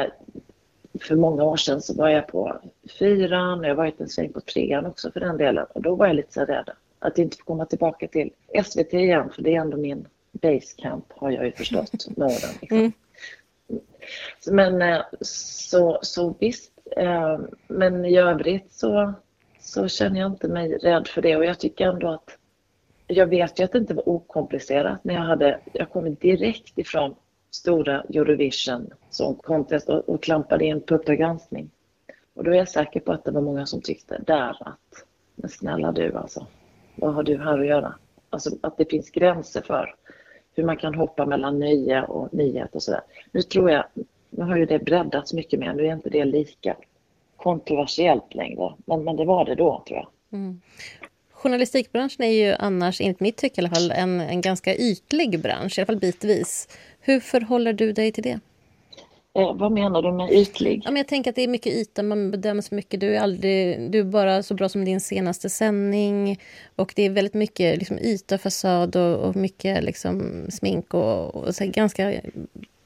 [1.03, 2.61] för många år sedan så var jag på
[2.99, 5.95] fyran och jag har varit en sväng på trean också för den delen och då
[5.95, 8.31] var jag lite så rädd att inte få komma tillbaka till
[8.65, 12.55] SVT igen, för det är ändå min basecamp har jag ju förstått med åren.
[12.61, 12.79] Liksom.
[12.79, 12.93] Mm.
[14.47, 19.13] Men eh, så, så visst, eh, men i övrigt så,
[19.61, 22.39] så känner jag inte mig rädd för det och jag tycker ändå att
[23.07, 27.15] jag vet ju att det inte var okomplicerat när jag hade, jag kom direkt ifrån
[27.51, 31.71] stora Eurovision Song contest och, och klampade in på Uppdrag granskning.
[32.35, 35.51] Och då är jag säker på att det var många som tyckte där att, men
[35.51, 36.47] snälla du alltså,
[36.95, 37.95] vad har du här att göra?
[38.31, 39.95] Alltså att det finns gränser för
[40.55, 43.01] hur man kan hoppa mellan nöje och nyhet och sådär.
[43.33, 43.85] Nu tror jag,
[44.31, 46.77] nu har ju det breddats mycket mer, nu är inte det lika
[47.37, 50.09] kontroversiellt längre, men, men det var det då tror jag.
[50.33, 50.61] Mm.
[51.31, 55.79] Journalistikbranschen är ju annars, enligt mitt tycke i alla fall, en, en ganska ytlig bransch,
[55.79, 56.69] i alla fall bitvis.
[57.01, 58.41] Hur förhåller du dig till det?
[59.39, 60.83] Eh, vad menar du med ytlig?
[60.85, 63.01] Ja, men jag tänker att det är mycket yta, man bedöms mycket.
[63.01, 66.39] Du är, aldrig, du är bara så bra som din senaste sändning.
[66.77, 71.55] Och det är väldigt mycket liksom, yta, fasad och, och mycket liksom, smink och, och
[71.55, 72.13] så ganska,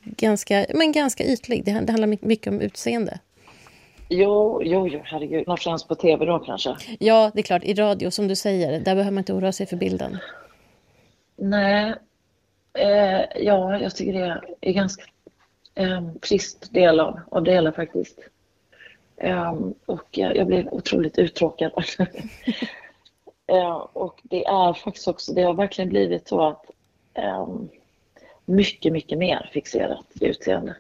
[0.05, 1.65] ganska, men ganska ytlig.
[1.65, 3.19] Det, det handlar mycket om utseende.
[4.09, 5.45] Jo, jo, jo, herregud.
[5.59, 6.77] Främst på tv då kanske?
[6.99, 7.65] Ja, det är klart.
[7.65, 10.19] I radio, som du säger, där behöver man inte oroa sig för bilden.
[11.37, 11.95] Nej,
[12.75, 15.05] eh, ja, jag tycker det är ganska
[15.75, 18.19] eh, trist del av, av det hela faktiskt.
[19.17, 19.55] Eh,
[19.87, 21.73] och jag blev otroligt uttråkad.
[23.47, 26.71] eh, och det är faktiskt också, det har verkligen blivit så att
[27.15, 27.49] eh,
[28.45, 30.77] mycket, mycket mer fixerat i utseende.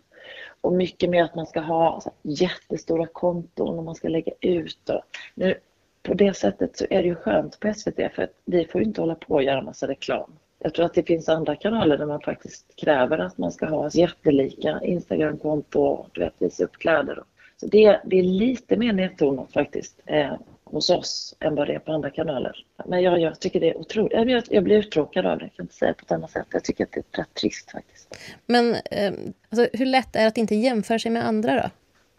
[0.60, 4.88] Och mycket mer att man ska ha så jättestora konton och man ska lägga ut.
[4.88, 5.00] Och
[5.34, 5.54] nu,
[6.02, 8.86] på det sättet så är det ju skönt på SVT för att vi får ju
[8.86, 10.32] inte hålla på och göra massa reklam.
[10.62, 13.90] Jag tror att det finns andra kanaler där man faktiskt kräver att man ska ha
[13.92, 17.22] jättelika Instagramkonto och du vet, visa upp kläder.
[17.56, 21.78] Så det, det är lite mer nedtonat faktiskt eh, hos oss än vad det är
[21.78, 22.64] på andra kanaler.
[22.86, 24.12] Men jag, jag tycker det är otroligt.
[24.12, 26.46] Jag, jag blir uttråkad av det, jag kan inte säga på ett annat sätt.
[26.50, 28.16] Jag tycker att det är rätt trist faktiskt.
[28.46, 29.12] Men eh,
[29.50, 31.70] alltså, hur lätt är det att inte jämföra sig med andra då?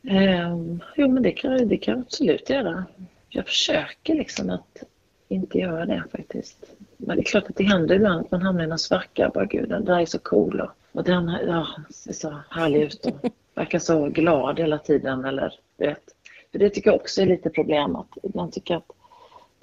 [0.09, 0.57] Eh,
[0.95, 2.85] jo men det kan, det kan jag absolut göra.
[3.29, 4.83] Jag försöker liksom att
[5.27, 6.65] inte göra det faktiskt.
[7.05, 9.31] Men det är klart att det händer ibland att man hamnar i någon svacka.
[9.33, 13.05] Bara gud, den där är så cool och, och den ja, ser så härlig ut
[13.05, 15.25] och verkar så glad hela tiden.
[15.25, 16.03] Eller, vet.
[16.51, 17.95] För det tycker jag också är lite problem.
[17.95, 18.91] Att man tycker att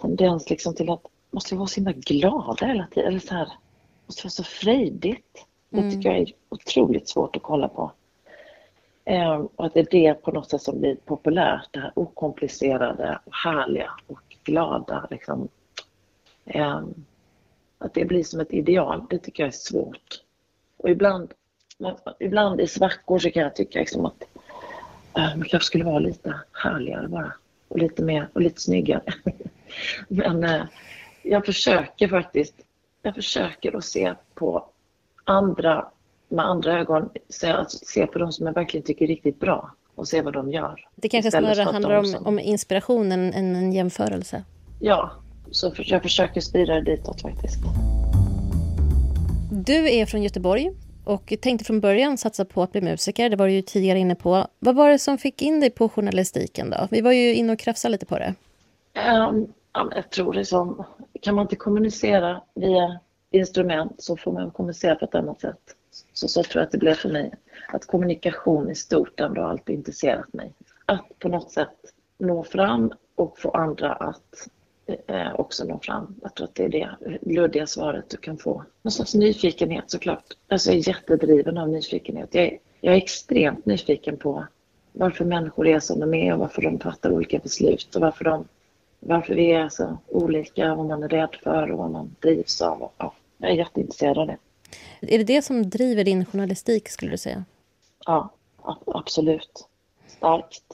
[0.00, 3.08] tendens liksom till att måste vara så himla glada hela tiden.
[3.08, 3.48] Eller så här,
[4.06, 5.46] måste vara så frejdigt.
[5.70, 5.90] Det mm.
[5.90, 7.92] tycker jag är otroligt svårt att kolla på.
[9.04, 11.68] Ehm, och att det är det på något sätt som blir populärt.
[11.70, 15.06] Det här okomplicerade och härliga och glada.
[15.10, 15.48] Liksom.
[16.44, 16.94] Ehm,
[17.80, 20.22] att det blir som ett ideal, det tycker jag är svårt.
[20.76, 21.32] Och ibland,
[22.18, 24.22] ibland i svackor så kan jag tycka liksom att
[25.16, 27.32] äh, man kanske skulle vara lite härligare bara.
[27.68, 29.02] Och lite mer och lite snyggare.
[30.08, 30.62] Men äh,
[31.22, 32.54] jag försöker faktiskt.
[33.02, 34.68] Jag försöker att se på
[35.24, 35.88] andra
[36.28, 37.10] med andra ögon.
[37.28, 40.50] Se, se på de som jag verkligen tycker är riktigt bra och se vad de
[40.50, 40.88] gör.
[40.96, 44.44] Det kanske snarare handlar om, om inspiration än, än en jämförelse?
[44.80, 45.12] Ja,
[45.50, 47.58] så jag försöker styra det ditåt faktiskt.
[49.52, 50.70] Du är från Göteborg
[51.04, 53.30] och tänkte från början satsa på att bli musiker.
[53.30, 54.46] Det var du ju tidigare inne på.
[54.58, 56.88] Vad var det som fick in dig på journalistiken då?
[56.90, 58.34] Vi var ju inne och krafsade lite på det.
[59.28, 60.84] Um, jag tror det som,
[61.20, 65.60] kan man inte kommunicera via instrument så får man kommunicera på ett annat sätt.
[66.12, 67.32] Så, så tror jag att det blev för mig.
[67.68, 70.52] Att kommunikation i stort ändå alltid intresserat mig.
[70.86, 71.76] Att på något sätt
[72.18, 74.48] nå fram och få andra att
[75.34, 76.14] också nå fram.
[76.22, 78.64] Jag tror att det är det luddiga svaret du kan få.
[78.82, 80.24] Någon slags nyfikenhet såklart.
[80.48, 82.28] Alltså jag är jättedriven av nyfikenhet.
[82.34, 84.46] Jag är, jag är extremt nyfiken på
[84.92, 88.48] varför människor är som de är och varför de fattar olika beslut och varför, de,
[89.00, 92.90] varför vi är så olika, vad man är rädd för och vad man drivs av.
[92.98, 94.36] Ja, jag är jätteintresserad av det.
[95.00, 97.44] Är det det som driver din journalistik skulle du säga?
[98.06, 98.30] Ja,
[98.86, 99.68] absolut.
[100.06, 100.64] Starkt.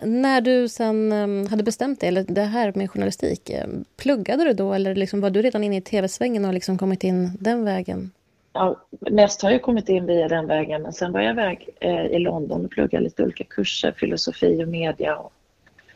[0.00, 4.52] När du sen ehm, hade bestämt dig, eller det här med journalistik, ehm, pluggade du
[4.52, 8.10] då eller liksom var du redan inne i tv-svängen och liksom kommit in den vägen?
[8.52, 12.06] Ja, mest har jag kommit in via den vägen, men sen var jag iväg eh,
[12.06, 15.32] i London och pluggade lite olika kurser, filosofi och media och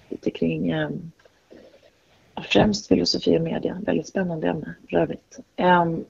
[0.08, 0.88] lite kring eh,
[2.42, 5.38] främst filosofi och media, väldigt spännande ämne för övrigt.
[5.56, 6.04] Ehm,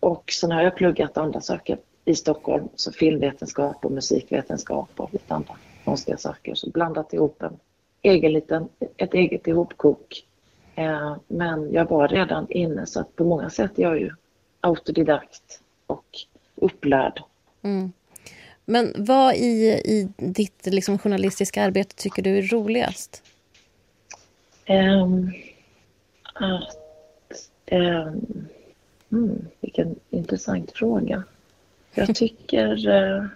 [0.00, 5.34] och sen har jag pluggat andra saker i Stockholm, så filmvetenskap och musikvetenskap och lite
[5.34, 6.54] andra konstiga saker.
[6.54, 7.58] Så blandat ihop en
[8.02, 10.24] egen liten, ett eget ihopkok.
[10.74, 14.10] Eh, men jag var redan inne så att på många sätt är jag ju
[14.60, 16.06] autodidakt och
[16.54, 17.22] upplärd.
[17.62, 17.92] Mm.
[18.64, 23.22] Men vad i, i ditt liksom, journalistiska arbete tycker du är roligast?
[24.68, 25.32] Um,
[26.34, 26.76] att,
[27.70, 28.46] um,
[29.12, 31.22] mm, vilken intressant fråga.
[31.94, 32.88] Jag tycker...
[32.88, 33.26] Uh,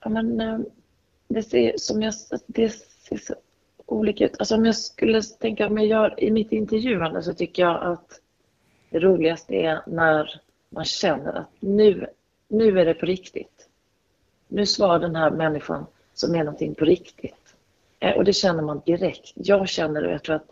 [0.00, 0.60] ja, men, uh,
[1.28, 2.14] det ser som jag...
[2.46, 3.34] Det ser så
[3.86, 4.36] olika ut.
[4.38, 8.20] Alltså om jag skulle tänka, om jag gör i mitt intervjuande så tycker jag att
[8.90, 12.06] det roligaste är när man känner att nu,
[12.48, 13.68] nu är det på riktigt.
[14.48, 17.54] Nu svarar den här människan som är någonting på riktigt.
[18.00, 19.32] Eh, och det känner man direkt.
[19.34, 20.50] Jag känner det och jag tror att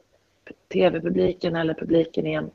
[0.69, 2.51] tv-publiken eller publiken i en,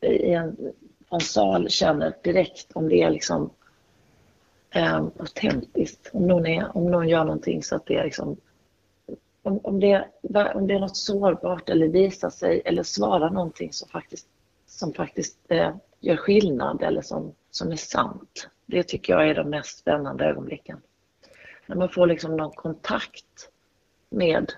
[0.00, 0.72] i en,
[1.10, 3.50] en sal känner direkt om det är liksom
[4.74, 6.10] eh, autentiskt.
[6.12, 8.36] Om någon, är, om någon gör någonting så att det är liksom
[9.42, 10.08] om, om, det,
[10.54, 14.28] om det är något sårbart eller visar sig eller svarar någonting som faktiskt,
[14.66, 18.48] som faktiskt eh, gör skillnad eller som, som är sant.
[18.66, 20.80] Det tycker jag är de mest spännande ögonblicken.
[21.66, 23.48] När man får liksom någon kontakt
[24.10, 24.52] med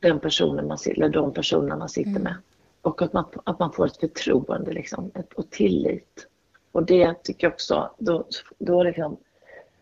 [0.00, 2.22] den personen man, eller de personerna man sitter mm.
[2.22, 2.36] med.
[2.82, 6.26] Och att man, att man får ett förtroende liksom, ett, och tillit.
[6.72, 8.26] Och det tycker jag också, då,
[8.58, 9.16] då liksom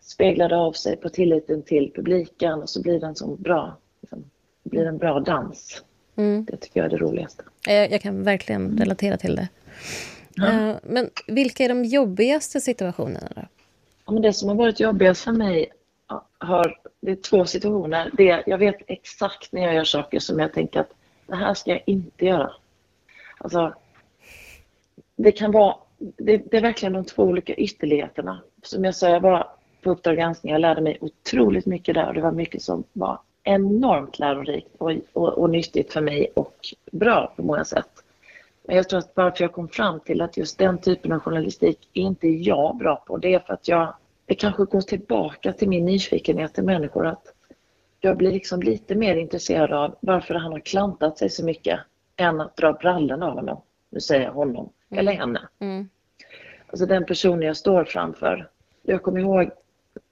[0.09, 3.77] speglar det av sig på tilliten till publiken och så blir det en sån bra,
[4.01, 4.23] liksom,
[4.63, 5.83] blir en bra dans.
[6.15, 6.45] Mm.
[6.45, 7.43] Det tycker jag är det roligaste.
[7.67, 9.47] Jag, jag kan verkligen relatera till det.
[10.35, 10.69] Ja.
[10.69, 13.41] Uh, men vilka är de jobbigaste situationerna då?
[14.05, 15.71] Ja, men det som har varit jobbigast för mig
[16.37, 18.11] har, det är två situationer.
[18.13, 20.93] Det, jag vet exakt när jag gör saker som jag tänker att
[21.27, 22.51] det här ska jag inte göra.
[23.37, 23.73] Alltså,
[25.15, 28.41] det kan vara, det, det är verkligen de två olika ytterligheterna.
[28.63, 32.13] Som jag sa, jag var på Uppdrag granskning, jag lärde mig otroligt mycket där och
[32.13, 36.55] det var mycket som var enormt lärorikt och, och, och nyttigt för mig och
[36.91, 37.89] bra på många sätt.
[38.63, 41.89] Men jag tror att varför jag kom fram till att just den typen av journalistik
[41.93, 43.93] är inte jag bra på, det är för att jag
[44.29, 47.33] det kanske går tillbaka till min nyfikenhet till människor att
[47.99, 51.79] jag blir liksom lite mer intresserad av varför han har klantat sig så mycket
[52.15, 53.61] än att dra brallen av honom.
[53.89, 54.99] Nu säger jag honom, mm.
[54.99, 55.47] eller henne.
[55.59, 55.89] Mm.
[56.67, 58.49] Alltså den personen jag står framför.
[58.81, 59.51] Jag kommer ihåg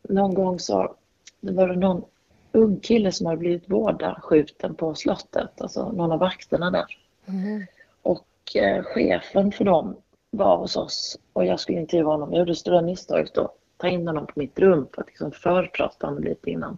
[0.02, 0.96] någon gång så
[1.40, 2.06] det var det någon
[2.52, 6.98] ung kille som hade blivit vårdaskjuten på slottet, alltså någon av vakterna där.
[7.26, 7.66] Mm.
[8.02, 9.96] Och eh, chefen för dem
[10.32, 12.32] var hos oss och jag skulle intervjua honom.
[12.32, 16.08] Jag gjorde stora misstaget då ta in honom på mitt rum för att liksom förprata
[16.08, 16.78] honom lite innan.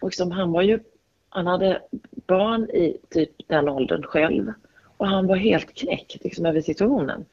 [0.00, 0.80] Och liksom, han var ju,
[1.28, 1.82] han hade
[2.26, 4.52] barn i typ den åldern själv
[4.96, 7.24] och han var helt knäckt liksom, över situationen.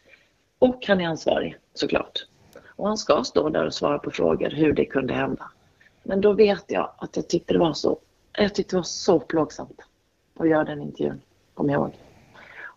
[0.60, 2.26] Och han är ansvarig såklart.
[2.76, 5.52] Och han ska stå där och svara på frågor hur det kunde hända.
[6.04, 7.98] Men då vet jag att jag tyckte det var så,
[8.34, 9.82] jag tyckte det var så plågsamt
[10.38, 11.22] att göra den intervjun,
[11.54, 11.94] kommer jag ihåg.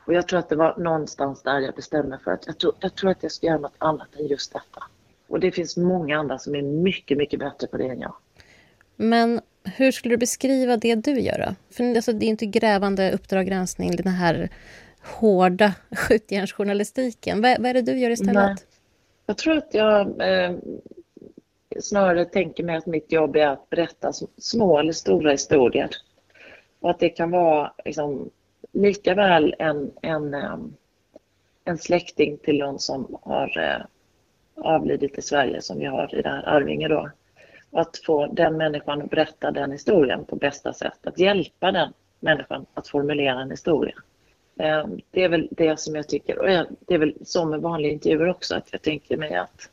[0.06, 2.74] Och jag tror att det var någonstans där jag bestämde mig för att jag tror,
[2.80, 4.84] jag tror att jag ska göra något annat än just detta.
[5.28, 8.14] Och det finns många andra som är mycket, mycket bättre på det än jag.
[8.96, 11.74] Men hur skulle du beskriva det du gör då?
[11.74, 14.48] För alltså, det är inte grävande Uppdrag granskning, den här
[15.02, 17.42] hårda skjutjärnsjournalistiken.
[17.42, 18.34] Vad, vad är det du gör istället?
[18.34, 18.56] Nej.
[19.29, 20.57] Jag tror att jag eh,
[21.81, 25.91] snarare tänker mig att mitt jobb är att berätta små eller stora historier.
[26.81, 28.31] Och att det kan vara liksom,
[28.73, 30.57] lika väl en, en, eh,
[31.64, 33.87] en släkting till någon som har eh,
[34.64, 37.11] avlidit i Sverige som vi har i det här Arvinge då.
[37.71, 41.07] Att få den människan att berätta den historien på bästa sätt.
[41.07, 43.95] Att hjälpa den människan att formulera en historia.
[44.59, 47.92] Eh, det är väl det som jag tycker, och det är väl så med vanliga
[47.92, 49.71] intervjuer också, att jag tänker mig att,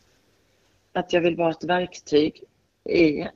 [0.93, 2.43] att jag vill vara ett verktyg
[2.89, 3.27] i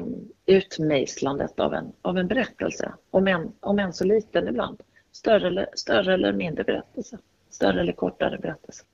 [0.00, 4.80] um, utmejslandet av en, av en berättelse, om än, om än så liten ibland.
[5.12, 7.18] Större eller, större eller mindre berättelse,
[7.50, 8.84] större eller kortare berättelse.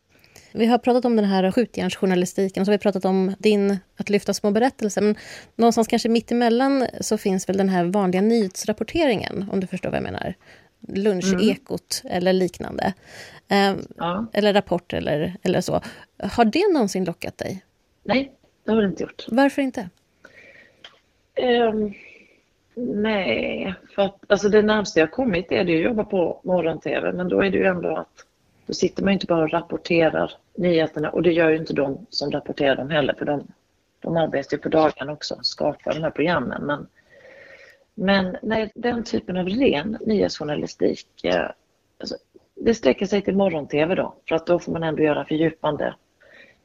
[0.53, 4.11] Vi har pratat om den här skjutjärnsjournalistiken, och så har vi pratat om din att
[4.11, 5.03] lyfta små berättelser.
[5.03, 5.16] Men
[5.57, 10.03] någonstans kanske mittemellan så finns väl den här vanliga nyhetsrapporteringen, om du förstår vad jag
[10.03, 10.35] menar
[10.88, 12.16] lunchekot mm.
[12.16, 12.92] eller liknande.
[13.48, 14.26] Eh, ja.
[14.32, 15.80] Eller Rapport eller, eller så.
[16.32, 17.64] Har det någonsin lockat dig?
[18.02, 18.32] Nej,
[18.64, 19.26] det har det inte gjort.
[19.28, 19.88] Varför inte?
[21.42, 21.94] Um,
[22.74, 27.28] nej, för att alltså det närmaste jag kommit är det att jobba på morgon-tv, men
[27.28, 28.26] då är det ju ändå att
[28.66, 32.30] då sitter man inte bara och rapporterar nyheterna och det gör ju inte de som
[32.30, 33.46] rapporterar dem heller, för de,
[34.00, 36.62] de arbetar ju på dagen också, skapar de här programmen.
[36.66, 36.86] Men
[38.00, 41.50] men nej, den typen av ren nyhetsjournalistik, eh,
[41.98, 42.16] alltså,
[42.54, 45.94] det sträcker sig till morgon-tv då, för att då får man ändå göra fördjupande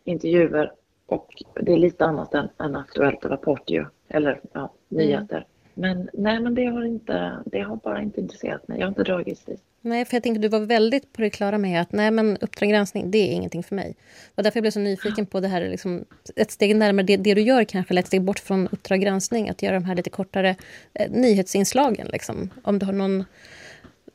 [0.04, 0.72] intervjuer
[1.06, 5.46] och det är lite annat än, än Aktuellt och Rapport ju, eller ja, nyheter.
[5.76, 5.98] Mm.
[5.98, 8.80] Men nej, men det har, inte, det har bara inte intresserat mig.
[8.80, 9.64] Jag har inte dragits dit.
[9.86, 12.70] Nej, för jag tänkte du var väldigt på det klara med att nej, men Uppdrag
[12.70, 13.96] granskning, det är ingenting för mig.
[14.36, 17.34] Och därför jag blev så nyfiken på det här, liksom, ett steg närmare det, det
[17.34, 20.10] du gör kanske, eller ett steg bort från Uppdrag granskning, att göra de här lite
[20.10, 20.56] kortare
[20.94, 22.08] eh, nyhetsinslagen.
[22.08, 22.50] Liksom.
[22.64, 23.26] Om du har någon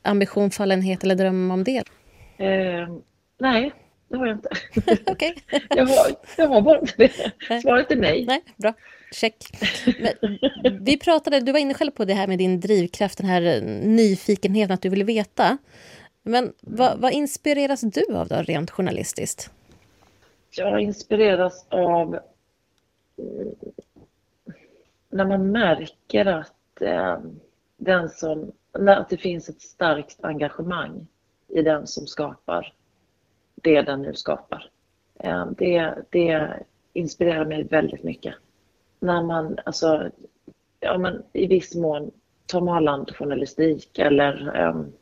[0.02, 1.84] ambition, fallenhet eller dröm om det?
[2.38, 2.88] Eh,
[3.40, 3.72] nej,
[4.08, 4.50] det har jag inte.
[5.12, 5.34] okay.
[5.68, 6.06] jag, har,
[6.36, 7.12] jag har bara det.
[7.62, 8.24] Svaret är nej.
[8.26, 8.74] Nej, bra.
[9.12, 9.44] Check.
[9.98, 10.38] Men,
[10.84, 13.62] vi pratade, du var inne själv på det här med din drivkraft, den här eh,
[13.88, 15.58] nyfikenheten att du vill veta.
[16.22, 19.50] Men vad, vad inspireras du av då, rent journalistiskt?
[20.50, 22.22] Jag inspireras av eh,
[25.10, 27.18] när man märker att, eh,
[27.76, 31.06] den som, att det finns ett starkt engagemang
[31.48, 32.72] i den som skapar
[33.62, 34.70] det den nu skapar.
[35.18, 36.50] Eh, det, det
[36.92, 38.34] inspirerar mig väldigt mycket.
[39.00, 40.10] När man, alltså,
[40.80, 42.10] ja, men i viss mån
[42.46, 44.92] Tom Holland-journalistik eller um,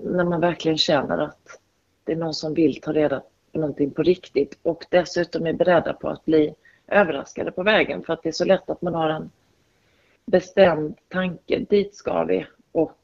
[0.00, 1.60] när man verkligen känner att
[2.04, 5.92] det är någon som vill ta reda på någonting på riktigt och dessutom är beredda
[5.92, 6.54] på att bli
[6.86, 9.30] överraskade på vägen för att det är så lätt att man har en
[10.24, 12.98] bestämd tanke, dit ska vi och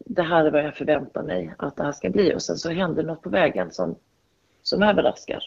[0.00, 2.70] det här är vad jag förväntar mig att det här ska bli och sen så
[2.70, 3.96] händer något på vägen som
[4.66, 5.42] som överraskar.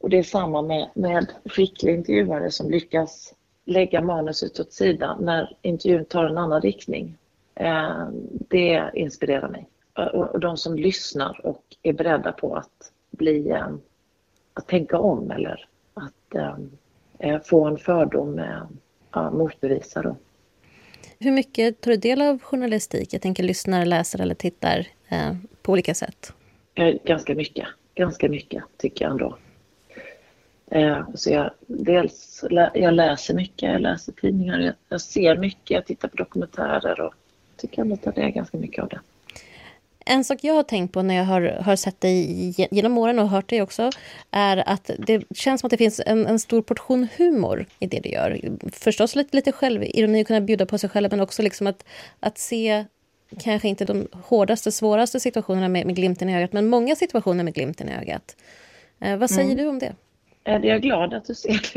[0.00, 3.34] Och det är samma med, med skickliga intervjuare som lyckas
[3.64, 7.16] lägga manuset åt sidan när intervjun tar en annan riktning.
[7.54, 9.68] Eh, det inspirerar mig.
[10.14, 13.68] Och, de som lyssnar och är beredda på att bli, eh,
[14.54, 16.34] att tänka om eller att
[17.18, 18.40] eh, få en fördom
[19.12, 20.16] ja, motbevisad.
[21.18, 23.14] Hur mycket tar du del av journalistik?
[23.14, 24.86] Jag tänker lyssnar, läser eller tittar
[25.62, 26.32] på olika sätt.
[27.04, 29.36] Ganska mycket ganska mycket tycker jag ändå.
[30.74, 35.86] Eh, så jag, dels, jag läser mycket, jag läser tidningar, jag, jag ser mycket, jag
[35.86, 37.14] tittar på dokumentärer och
[37.56, 39.00] tycker ändå att det är ganska mycket av det.
[40.06, 43.28] En sak jag har tänkt på när jag har, har sett dig genom åren och
[43.28, 43.90] hört dig också
[44.30, 48.00] är att det känns som att det finns en, en stor portion humor i det
[48.00, 48.40] du gör.
[48.72, 51.84] Förstås lite, lite självironi att kunna bjuda på sig själv men också liksom att,
[52.20, 52.84] att se
[53.38, 57.54] kanske inte de hårdaste, svåraste situationerna med, med glimten i ögat, men många situationer med
[57.54, 58.36] glimten i ögat.
[59.00, 59.56] Eh, vad säger mm.
[59.56, 59.94] du om det?
[60.44, 61.74] Jag är glad att du ser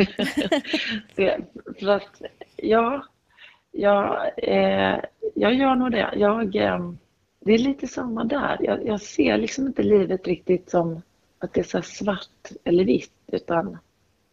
[1.16, 1.42] det.
[1.80, 2.22] För att,
[2.56, 3.06] ja,
[3.72, 5.00] jag, eh,
[5.36, 6.10] jag gör nog det.
[6.16, 6.92] Jag, eh,
[7.40, 8.58] det är lite samma där.
[8.60, 11.02] Jag, jag, ser liksom inte livet riktigt som
[11.40, 13.78] att det är så svart eller vitt, utan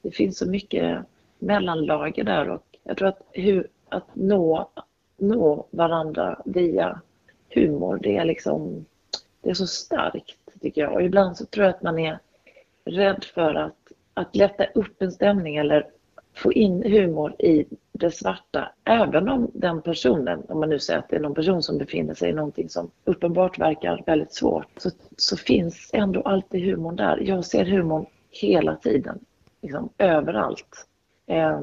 [0.03, 0.99] det finns så mycket
[1.39, 4.71] mellanlager där och jag tror att, hur, att nå,
[5.17, 7.01] nå varandra via
[7.49, 8.85] humor, det är liksom,
[9.41, 10.93] det är så starkt tycker jag.
[10.93, 12.19] Och ibland så tror jag att man är
[12.85, 13.77] rädd för att,
[14.15, 15.87] att lätta upp en stämning eller
[16.35, 21.09] få in humor i det svarta, även om den personen, om man nu säger att
[21.09, 24.91] det är någon person som befinner sig i någonting som uppenbart verkar väldigt svårt, så,
[25.17, 27.19] så finns ändå alltid humorn där.
[27.23, 29.19] Jag ser humorn hela tiden
[29.62, 30.87] liksom, överallt.
[31.27, 31.61] Eh,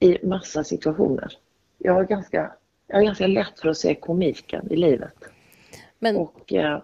[0.00, 1.32] I massa situationer.
[1.78, 2.52] Jag har, ganska,
[2.86, 5.14] jag har ganska lätt för att se komiken i livet.
[5.98, 6.80] Men, Och, eh,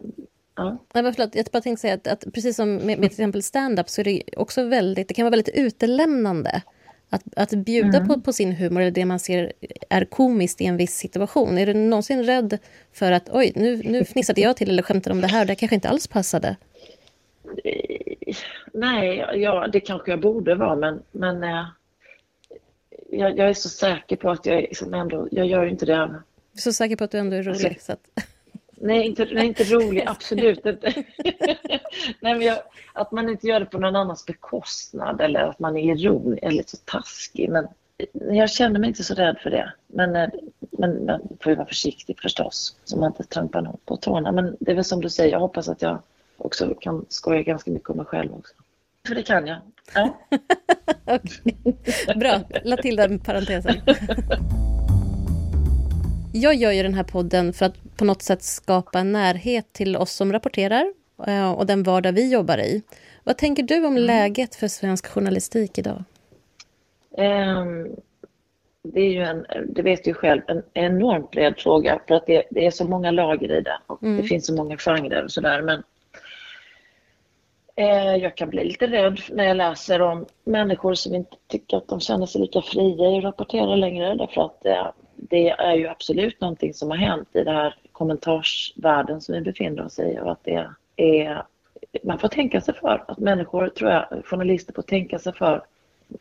[0.57, 0.78] ja.
[0.94, 3.42] nej, men förlåt, jag bara tänkte säga att, att precis som med, med till exempel
[3.42, 6.62] stand-up så är det också väldigt, det kan vara väldigt utelämnande
[7.11, 8.09] att, att bjuda Mm.
[8.09, 9.52] på, på sin humor eller det man ser
[9.88, 11.59] är komiskt i en viss situation.
[11.59, 12.59] Är du någonsin rädd
[12.92, 15.74] för att oj, nu, nu fnissade jag till eller skämtade om det här, det kanske
[15.74, 16.57] inte alls passade?
[18.72, 21.64] Nej, ja, det kanske jag borde vara men, men eh,
[23.11, 26.11] jag, jag är så säker på att jag liksom ändå, jag gör inte det Jag
[26.57, 27.66] är så säker på att du ändå är rolig.
[27.66, 28.24] Alltså- Så att,
[28.76, 30.92] Nej, inte, nej, inte rolig, absolut inte.
[32.20, 32.58] nej, men jag,
[32.92, 36.62] att man inte gör det på någon annans bekostnad eller att man är ironisk eller
[36.66, 37.50] så taskig.
[37.50, 37.68] Men
[38.36, 39.72] jag känner mig inte så rädd för det.
[39.86, 40.28] Men, eh,
[40.60, 44.32] men man får ju vara försiktig förstås, så man inte trampar någon på tårna.
[44.32, 46.02] Men det är väl som du säger, jag hoppas att jag
[46.36, 48.54] också kan skoja ganska mycket om mig själv också.
[49.06, 49.58] För det kan jag.
[49.94, 50.18] Ja.
[52.16, 53.74] Bra, la till den parentesen.
[56.32, 59.97] Jag gör ju den här podden för att på något sätt skapa en närhet till
[59.97, 60.92] oss som rapporterar
[61.26, 62.82] eh, och den vardag vi jobbar i.
[63.24, 66.05] Vad tänker du om läget för svensk journalistik idag?
[67.16, 67.88] Ehm,
[68.82, 72.42] det är ju en, det vet du själv, en enormt bred fråga för att det,
[72.51, 74.22] det är så många lager i det och Mm.
[74.22, 75.62] det finns så många genrer och sådär.
[75.62, 75.82] Men
[77.76, 81.88] eh, jag kan bli lite rädd när jag läser om människor som inte tycker att
[81.88, 84.86] de känner sig lika fria i att rapportera längre därför att eh,
[85.16, 89.84] det är ju absolut någonting som har hänt i den här kommentarsvärlden som vi befinner
[89.84, 91.42] oss i och att det är
[92.03, 93.05] man får tänka sig för.
[93.09, 95.64] Att människor, tror jag, journalister får tänka sig för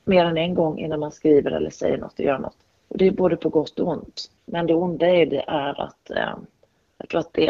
[0.03, 2.57] mer än en gång innan man skriver eller säger något och gör något.
[2.87, 4.31] Och det är både på gott och ont.
[4.45, 6.35] Men det onda är, det är att eh,
[6.97, 7.47] jag tror att det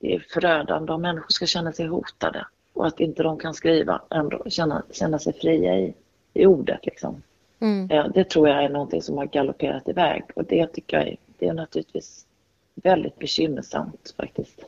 [0.00, 4.42] är, förödande om människor ska känna sig hotade och att inte de kan skriva ändå
[4.46, 5.94] känna, känna sig fria i,
[6.34, 6.86] i ordet.
[6.86, 7.22] Liksom.
[7.60, 7.90] Mm.
[7.90, 11.16] Eh, det tror jag är någonting som har galopperat iväg och det tycker jag är,
[11.38, 12.26] det är naturligtvis
[12.74, 14.64] väldigt bekymmersamt faktiskt.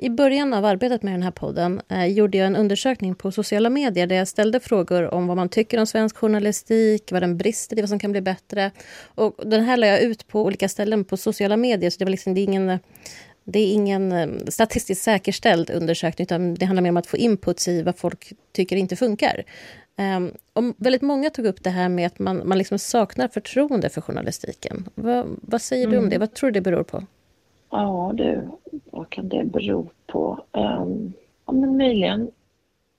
[0.00, 3.70] I början av arbetet med den här podden eh, gjorde jag en undersökning på sociala
[3.70, 7.78] medier där jag ställde frågor om vad man tycker om svensk journalistik, vad den brister
[7.78, 8.70] i, vad som kan bli bättre.
[9.14, 12.10] Och den här la jag ut på olika ställen på sociala medier, så det, var
[12.10, 12.78] liksom, det, är ingen,
[13.44, 17.68] det är ingen eh, statistiskt säkerställd undersökning utan det handlar mer om att få inputs
[17.68, 19.44] i vad folk tycker inte funkar.
[20.16, 23.88] Um, och väldigt många tog upp det här med att man, man liksom saknar förtroende
[23.88, 24.88] för journalistiken.
[24.94, 26.18] Vad, vad säger du om det?
[26.18, 27.06] Vad tror du det beror på?
[27.70, 28.48] Ja du,
[28.84, 30.44] vad kan det bero på?
[30.52, 31.12] Um,
[31.46, 32.30] ja, men möjligen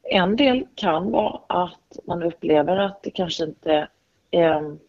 [0.03, 3.87] en del kan vara att man upplever att det kanske inte
[4.31, 4.79] um,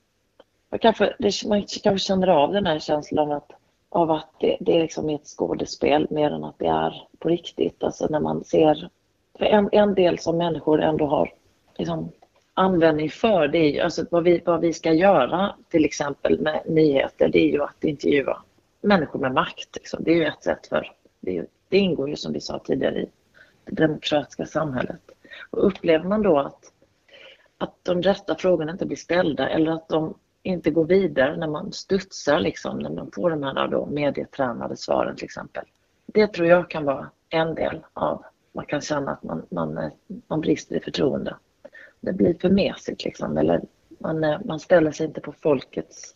[0.70, 3.52] man, kanske, det, man kanske känner av den här känslan av att,
[3.88, 7.82] av att det, det är liksom ett skådespel mer än att det är på riktigt.
[7.82, 8.90] Alltså när man ser,
[9.38, 11.32] för en, en del som människor ändå har
[11.78, 12.10] liksom,
[12.54, 16.62] användning för det är ju, alltså vad vi, vad vi ska göra till exempel med
[16.66, 18.42] nyheter det är ju att intervjua
[18.80, 19.68] människor med makt.
[19.76, 20.04] Liksom.
[20.04, 23.00] Det är ju ett sätt för, det, ju- det ingår ju som vi sa tidigare
[23.00, 23.10] i
[23.64, 25.00] det demokratiska samhället.
[25.50, 26.72] Och upplever man då att,
[27.58, 31.72] att de rätta frågorna inte blir ställda eller att de inte går vidare när man
[31.72, 35.64] studsar liksom, när man får de här då medietränade svaren till exempel.
[36.06, 39.90] Det tror jag kan vara en del av, man kan känna att man, man, eh,
[40.26, 41.36] man brister i förtroende.
[42.00, 43.60] Det blir för mesigt liksom, eller
[43.98, 46.14] man, eh, man ställer sig inte på folkets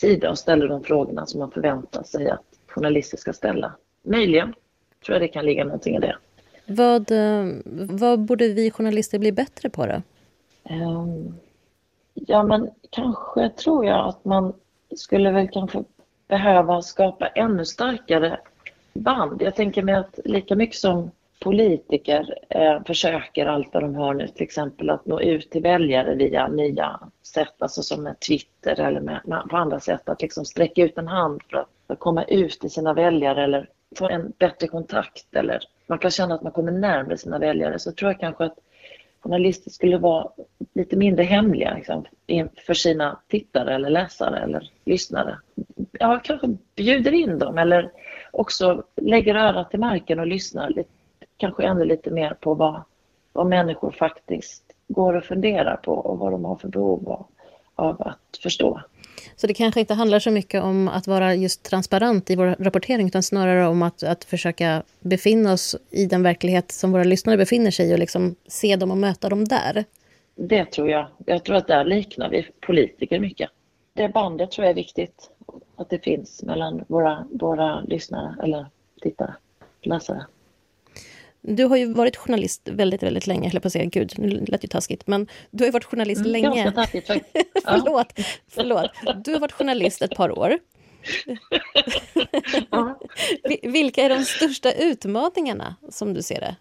[0.00, 3.72] sida och ställer de frågorna som man förväntar sig att journalister ska ställa.
[4.02, 4.54] Möjligen
[5.04, 6.16] tror jag det kan ligga någonting i det.
[6.66, 7.46] Vad, eh,
[7.90, 10.02] vad borde vi journalister bli bättre på då?
[10.64, 11.34] Ehm,
[12.26, 14.52] Ja, men kanske tror jag att man
[14.96, 15.84] skulle väl kanske
[16.28, 18.40] behöva skapa ännu starkare
[18.92, 19.42] band.
[19.42, 24.28] Jag tänker mig att lika mycket som politiker eh, försöker allt vad de har nu,
[24.28, 29.00] till exempel att nå ut till väljare via nya sätt, alltså som med Twitter eller
[29.00, 32.00] med, med, på andra sätt, att liksom sträcka ut en hand för att, för att
[32.00, 33.68] komma ut till sina väljare eller
[33.98, 37.92] få en bättre kontakt eller man kan känna att man kommer närmare sina väljare så
[37.92, 38.58] tror jag kanske att
[39.20, 40.30] journalister skulle vara
[40.74, 42.04] lite mindre hemliga liksom,
[42.66, 45.38] för sina tittare eller läsare eller lyssnare.
[45.92, 47.90] Ja, kanske bjuder in dem eller
[48.30, 50.90] också lägger örat till marken och lyssnar lite,
[51.40, 52.82] kanske ännu lite mer på vad,
[53.32, 57.26] vad människor faktiskt går och funderar på och vad de har för behov av,
[57.74, 58.80] av att förstå.
[59.36, 63.06] Så det kanske inte handlar så mycket om att vara just transparent i vår rapportering
[63.06, 67.70] utan snarare om att, att försöka befinna oss i den verklighet som våra lyssnare befinner
[67.70, 69.84] sig i och liksom se dem och möta dem där.
[70.34, 71.06] Det tror jag.
[71.26, 73.50] Jag tror att där liknar vi politiker mycket.
[73.92, 75.30] Det bandet tror jag är viktigt.
[75.76, 78.66] Att det finns mellan våra, våra lyssnare eller
[79.00, 79.34] tittare,
[79.82, 80.26] läsare.
[81.42, 84.64] Du har ju varit journalist väldigt, väldigt länge, eller på att säga, gud, nu lät
[84.64, 86.64] ju taskigt, men du har ju varit journalist mm, länge.
[86.64, 87.06] Ganska taskigt
[87.64, 88.12] förlåt,
[88.48, 88.90] förlåt.
[89.24, 90.58] Du har varit journalist ett par år.
[93.62, 96.56] Vilka är de största utmaningarna som du ser det?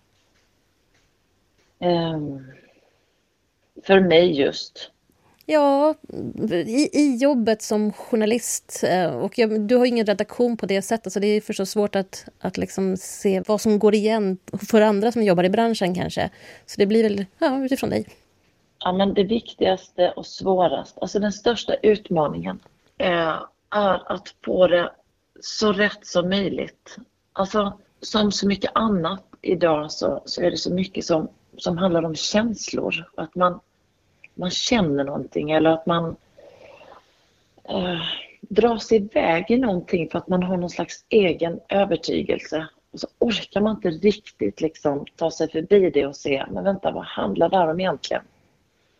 [1.87, 2.51] Um,
[3.83, 4.91] för mig just?
[5.51, 5.95] Ja,
[6.51, 8.83] i, i jobbet som journalist.
[8.83, 11.95] Eh, och jag, du har ingen redaktion på det sättet så det är förstås svårt
[11.95, 14.37] att, att liksom se vad som går igen
[14.69, 16.29] för andra som jobbar i branschen kanske.
[16.65, 18.07] Så det blir väl ja, utifrån dig.
[18.79, 22.59] Ja, men det viktigaste och svåraste, alltså den största utmaningen
[22.97, 23.39] är,
[23.69, 24.91] är att få det
[25.41, 26.97] så rätt som möjligt.
[27.33, 31.27] Alltså som så mycket annat idag så, så är det så mycket som,
[31.57, 33.11] som handlar om känslor.
[33.15, 33.59] Att man
[34.39, 36.15] man känner någonting eller att man
[37.63, 38.01] eh,
[38.41, 42.67] dras iväg i någonting för att man har någon slags egen övertygelse.
[42.91, 46.91] Och så orkar man inte riktigt liksom ta sig förbi det och se, men vänta
[46.91, 48.23] vad handlar det här om egentligen?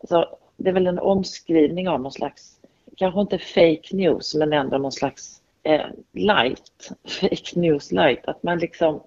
[0.02, 2.56] Alltså, det är väl en omskrivning av någon slags,
[2.98, 8.60] kanske inte fake news, men ändå någon slags eh, light, fake news light, att man
[8.60, 9.02] liksom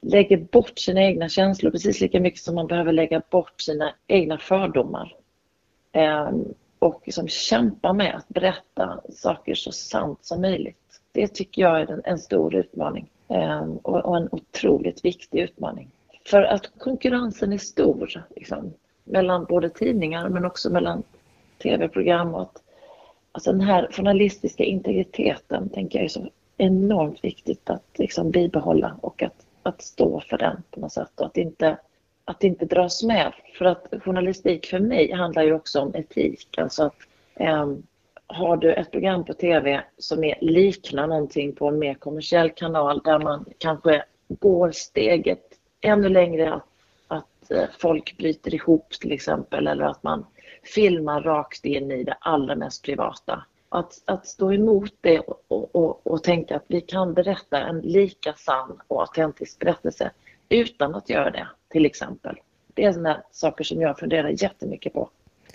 [0.00, 4.38] lägger bort sina egna känslor precis lika mycket som man behöver lägga bort sina egna
[4.38, 5.14] fördomar.
[5.94, 6.44] Ehm,
[6.78, 11.00] och liksom kämpa med att berätta saker så sant som möjligt.
[11.12, 15.90] Det tycker jag är en, stor utmaning ehm, och, en otroligt viktig utmaning.
[16.26, 18.74] För att konkurrensen är stor liksom,
[19.04, 21.02] mellan både tidningar men också mellan
[21.62, 22.62] tv-program och att
[23.32, 29.22] alltså den här journalistiska integriteten tänker jag är så enormt viktigt att liksom bibehålla och
[29.22, 31.76] att, att stå för den på något sätt och att inte
[32.24, 33.32] att inte dras med.
[33.58, 36.58] För att journalistik för mig handlar ju också om etik.
[36.58, 36.96] Alltså att
[37.34, 37.66] eh,
[38.26, 43.00] har du ett program på TV som är, liknar någonting på en mer kommersiell kanal
[43.04, 45.42] där man kanske går steget
[45.80, 46.64] ännu längre att,
[47.08, 50.26] att eh, folk bryter ihop till exempel eller att man
[50.74, 53.44] filmar rakt in i det allra mest privata.
[53.68, 58.32] Att, att stå emot det och, och, och tänka att vi kan berätta en lika
[58.32, 60.10] sann och autentisk berättelse
[60.48, 62.36] utan att göra det till exempel.
[62.74, 65.10] Det är sådana saker som jag funderar jättemycket på.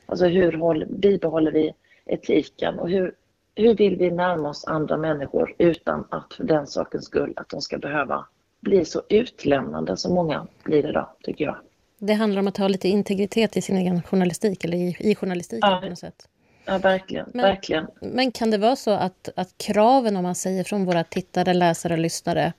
[0.06, 1.74] Alltså hur håller, bibehåller vi
[2.06, 3.14] etiken och hur,
[3.56, 7.62] hur vill vi närma oss andra människor utan att för den sakens skull att de
[7.62, 8.26] ska behöva
[8.60, 11.56] bli så utlämnande som många blir idag, tycker jag.
[11.98, 15.70] Det handlar om att ha lite integritet i sin egen journalistik eller i, i journalistiken
[15.70, 15.80] ja.
[15.82, 16.28] på något sätt.
[16.66, 17.26] Ja, verkligen.
[17.34, 17.88] Men, verkligen.
[18.02, 21.98] men kan det vara så att, att kraven, om man säger från våra tittare, läsare,
[21.98, 22.54] lyssnare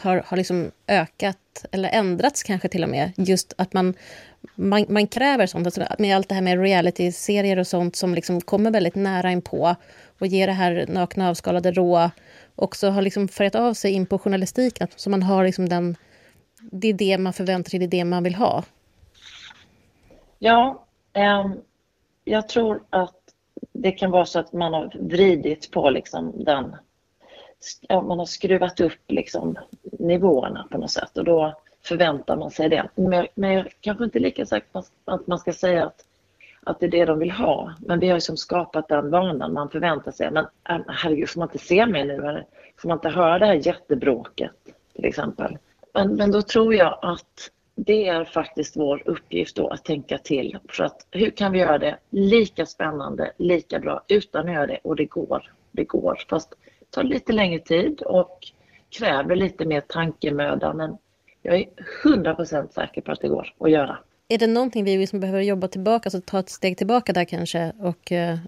[0.00, 3.12] har, har liksom ökat, eller ändrats kanske till och med.
[3.16, 3.94] Just att man,
[4.54, 8.40] man, man kräver sånt, alltså med allt det här med reality-serier och sånt som liksom
[8.40, 9.76] kommer väldigt nära inpå
[10.18, 12.10] och ger det här nakna, avskalade, råa
[12.56, 14.88] också har liksom färgat av sig in på journalistiken.
[14.96, 15.96] Så man har liksom den...
[16.60, 18.64] Det är det man förväntar sig, det är det man vill ha.
[20.38, 21.60] Ja, um,
[22.24, 23.16] jag tror att
[23.72, 26.76] det kan vara så att man har vridit på liksom den
[27.88, 32.88] man har skruvat upp liksom nivåerna på något sätt och då förväntar man sig det.
[32.94, 34.66] Men, men jag kanske inte lika sagt
[35.04, 36.04] att man ska säga att,
[36.62, 37.74] att det är det de vill ha.
[37.80, 40.30] Men vi har ju som skapat den vanan man förväntar sig.
[40.30, 42.44] Men ähm, herregud, får man inte se mig nu?
[42.76, 44.50] Får man inte höra det här jättebråket
[44.94, 45.58] till exempel?
[45.94, 50.58] Men, men då tror jag att det är faktiskt vår uppgift då att tänka till.
[50.68, 54.78] För att hur kan vi göra det lika spännande, lika bra utan att göra det?
[54.84, 55.52] Och det går.
[55.70, 56.18] Det går.
[56.28, 56.54] Fast
[56.92, 58.38] tar lite längre tid och
[58.98, 60.98] kräver lite mer tankemöda men
[61.42, 61.66] jag är
[62.04, 63.98] 100% säker på att det går att göra.
[64.28, 67.72] Är det någonting vi liksom behöver jobba tillbaka, alltså ta ett steg tillbaka där kanske
[67.80, 68.38] och eh,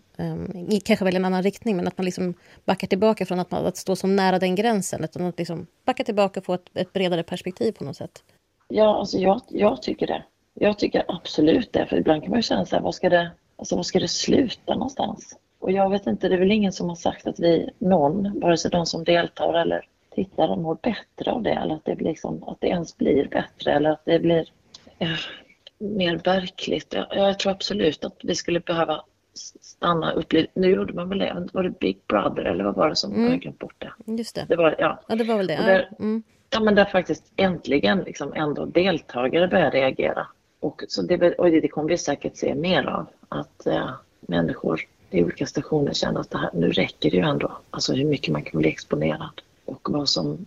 [0.84, 2.34] kanske välja en annan riktning men att man liksom
[2.64, 6.05] backar tillbaka från att, man, att stå så nära den gränsen utan att liksom backa
[6.05, 8.22] tillbaka och få ett, ett bredare perspektiv på något sätt?
[8.68, 10.24] Ja, alltså jag, jag tycker det.
[10.55, 13.30] Jag tycker absolut det, för ibland kan man ju känna så här, vad ska det,
[13.57, 15.36] alltså vad ska det sluta någonstans?
[15.65, 18.57] Och jag vet inte, det är väl ingen som har sagt att vi, någon, vare
[18.57, 22.43] sig de som deltar eller tittare mår bättre av det eller att det, blir liksom,
[22.43, 24.49] att det ens blir bättre eller att det blir
[24.99, 25.17] ja,
[25.79, 26.95] mer verkligt.
[26.95, 29.05] Jag, jag tror absolut att vi skulle behöva
[29.61, 32.97] stanna upp Nu gjorde man väl det, var det Big Brother eller vad var det
[32.97, 33.31] som, mm.
[33.31, 34.12] jag glömt bort det.
[34.12, 34.47] Just det.
[34.49, 35.01] det var, ja.
[35.09, 35.57] ja, det var väl det.
[35.57, 36.23] Där, mm.
[36.51, 40.27] Ja, men där faktiskt äntligen liksom ändå deltagare börjar reagera.
[40.61, 43.91] Och, så det, och det kommer vi säkert se mer av, att äh,
[44.21, 44.81] människor
[45.15, 47.59] i olika stationer känner att det här, nu räcker det ju ändå.
[47.71, 50.47] Alltså hur mycket man kan bli exponerad och vad som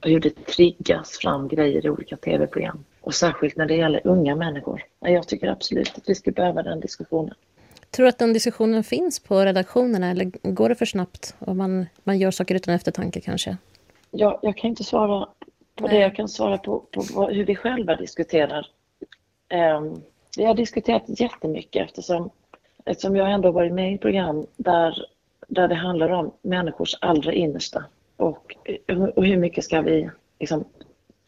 [0.00, 2.84] hur det triggas fram grejer i olika tv-program.
[3.00, 4.82] Och särskilt när det gäller unga människor.
[5.00, 7.34] Jag tycker absolut att vi skulle behöva den diskussionen.
[7.90, 11.86] Tror du att den diskussionen finns på redaktionerna eller går det för snabbt och man,
[12.04, 13.56] man gör saker utan eftertanke kanske?
[14.10, 15.28] Ja, jag kan inte svara
[15.74, 18.66] på det jag kan svara på, på hur vi själva diskuterar.
[19.78, 20.02] Um,
[20.36, 22.30] vi har diskuterat jättemycket eftersom,
[22.88, 25.06] eftersom jag ändå varit med i program där,
[25.48, 27.84] där det handlar om människors allra innersta.
[28.16, 28.56] Och,
[29.14, 30.10] och hur mycket ska vi
[30.40, 30.64] liksom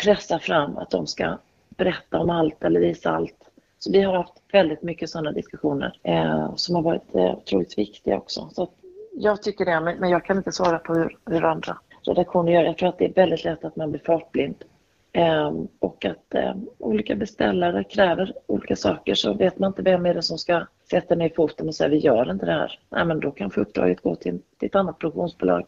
[0.05, 1.39] pressa fram att de ska
[1.69, 3.51] berätta om allt eller visa allt.
[3.79, 8.17] Så vi har haft väldigt mycket sådana diskussioner eh, som har varit eh, otroligt viktiga
[8.17, 8.49] också.
[8.53, 8.69] Så
[9.13, 12.63] jag tycker det, men, men jag kan inte svara på hur, hur andra redaktioner gör.
[12.63, 14.65] Jag tror att det är väldigt lätt att man blir fartblind.
[15.13, 20.15] Eh, och att eh, olika beställare kräver olika saker så vet man inte vem är
[20.15, 22.79] det som ska sätta ner foten och säga vi gör inte det här.
[22.89, 25.67] Nej men då kanske uppdraget går till, till ett annat produktionsbolag.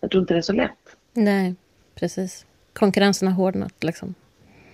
[0.00, 0.96] Jag tror inte det är så lätt.
[1.12, 1.54] Nej,
[1.94, 2.46] precis.
[2.72, 4.14] Konkurrensen har hårdnat liksom.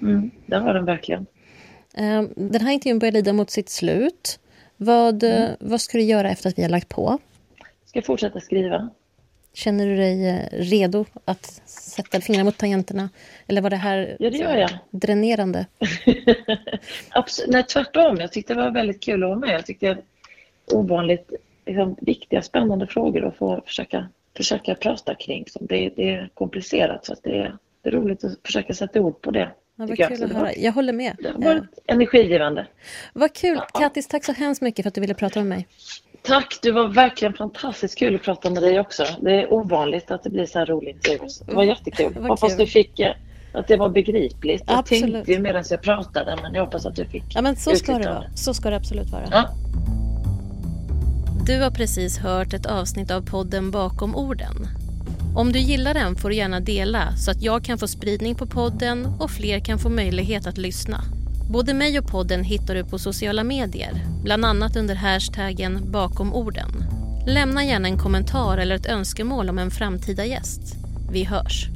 [0.01, 1.27] Mm, det har den verkligen.
[1.95, 4.41] Ehm, den här intervjun börjar lida mot sitt slut.
[4.77, 5.57] Vad, mm.
[5.61, 7.19] vad ska du göra efter att vi har lagt på?
[7.85, 8.91] Ska jag fortsätta skriva.
[9.55, 13.09] Känner du dig eh, redo att sätta fingrarna mot tangenterna?
[13.47, 14.71] Eller var det här ja, det gör jag.
[14.91, 15.67] dränerande?
[17.11, 17.51] Absolut.
[17.53, 18.17] Nej, tvärtom.
[18.17, 19.55] Jag tyckte det var väldigt kul att vara med.
[19.55, 20.03] Jag tyckte det var
[20.79, 21.33] ovanligt
[21.67, 25.45] liksom, viktiga, spännande frågor att få försöka, försöka prata kring.
[25.61, 29.31] Det, det är komplicerat, så det är, det är roligt att försöka sätta ord på
[29.31, 29.51] det.
[29.77, 30.53] Ja, vad kul att höra.
[30.53, 31.17] Jag håller med.
[31.19, 31.95] Det har varit ja.
[31.95, 32.67] energigivande.
[33.13, 33.57] Vad kul.
[33.57, 33.81] Ja.
[33.81, 35.67] Kattis, tack så hemskt mycket för att du ville prata med mig.
[36.23, 39.05] Tack, det var verkligen fantastiskt kul att prata med dig också.
[39.21, 41.03] Det är ovanligt att det blir så här roligt.
[41.47, 42.13] Det var jättekul.
[42.17, 42.59] Vad hoppas kul.
[42.59, 43.13] du fick eh,
[43.53, 44.63] att det var begripligt.
[44.67, 45.13] Jag absolut.
[45.15, 47.99] tänkte ju medan jag pratade, men jag hoppas att du fick Ja, men så ska
[47.99, 48.25] det vara.
[48.35, 49.29] Så ska det absolut vara.
[49.31, 49.49] Ja.
[51.47, 54.67] Du har precis hört ett avsnitt av podden Bakom orden
[55.35, 58.47] om du gillar den får du gärna dela så att jag kan få spridning på
[58.47, 61.05] podden och fler kan få möjlighet att lyssna.
[61.53, 63.93] Både mig och podden hittar du på sociala medier,
[64.23, 66.85] bland annat under hashtaggen bakom orden.
[67.27, 70.77] Lämna gärna en kommentar eller ett önskemål om en framtida gäst.
[71.11, 71.69] Vi hörs.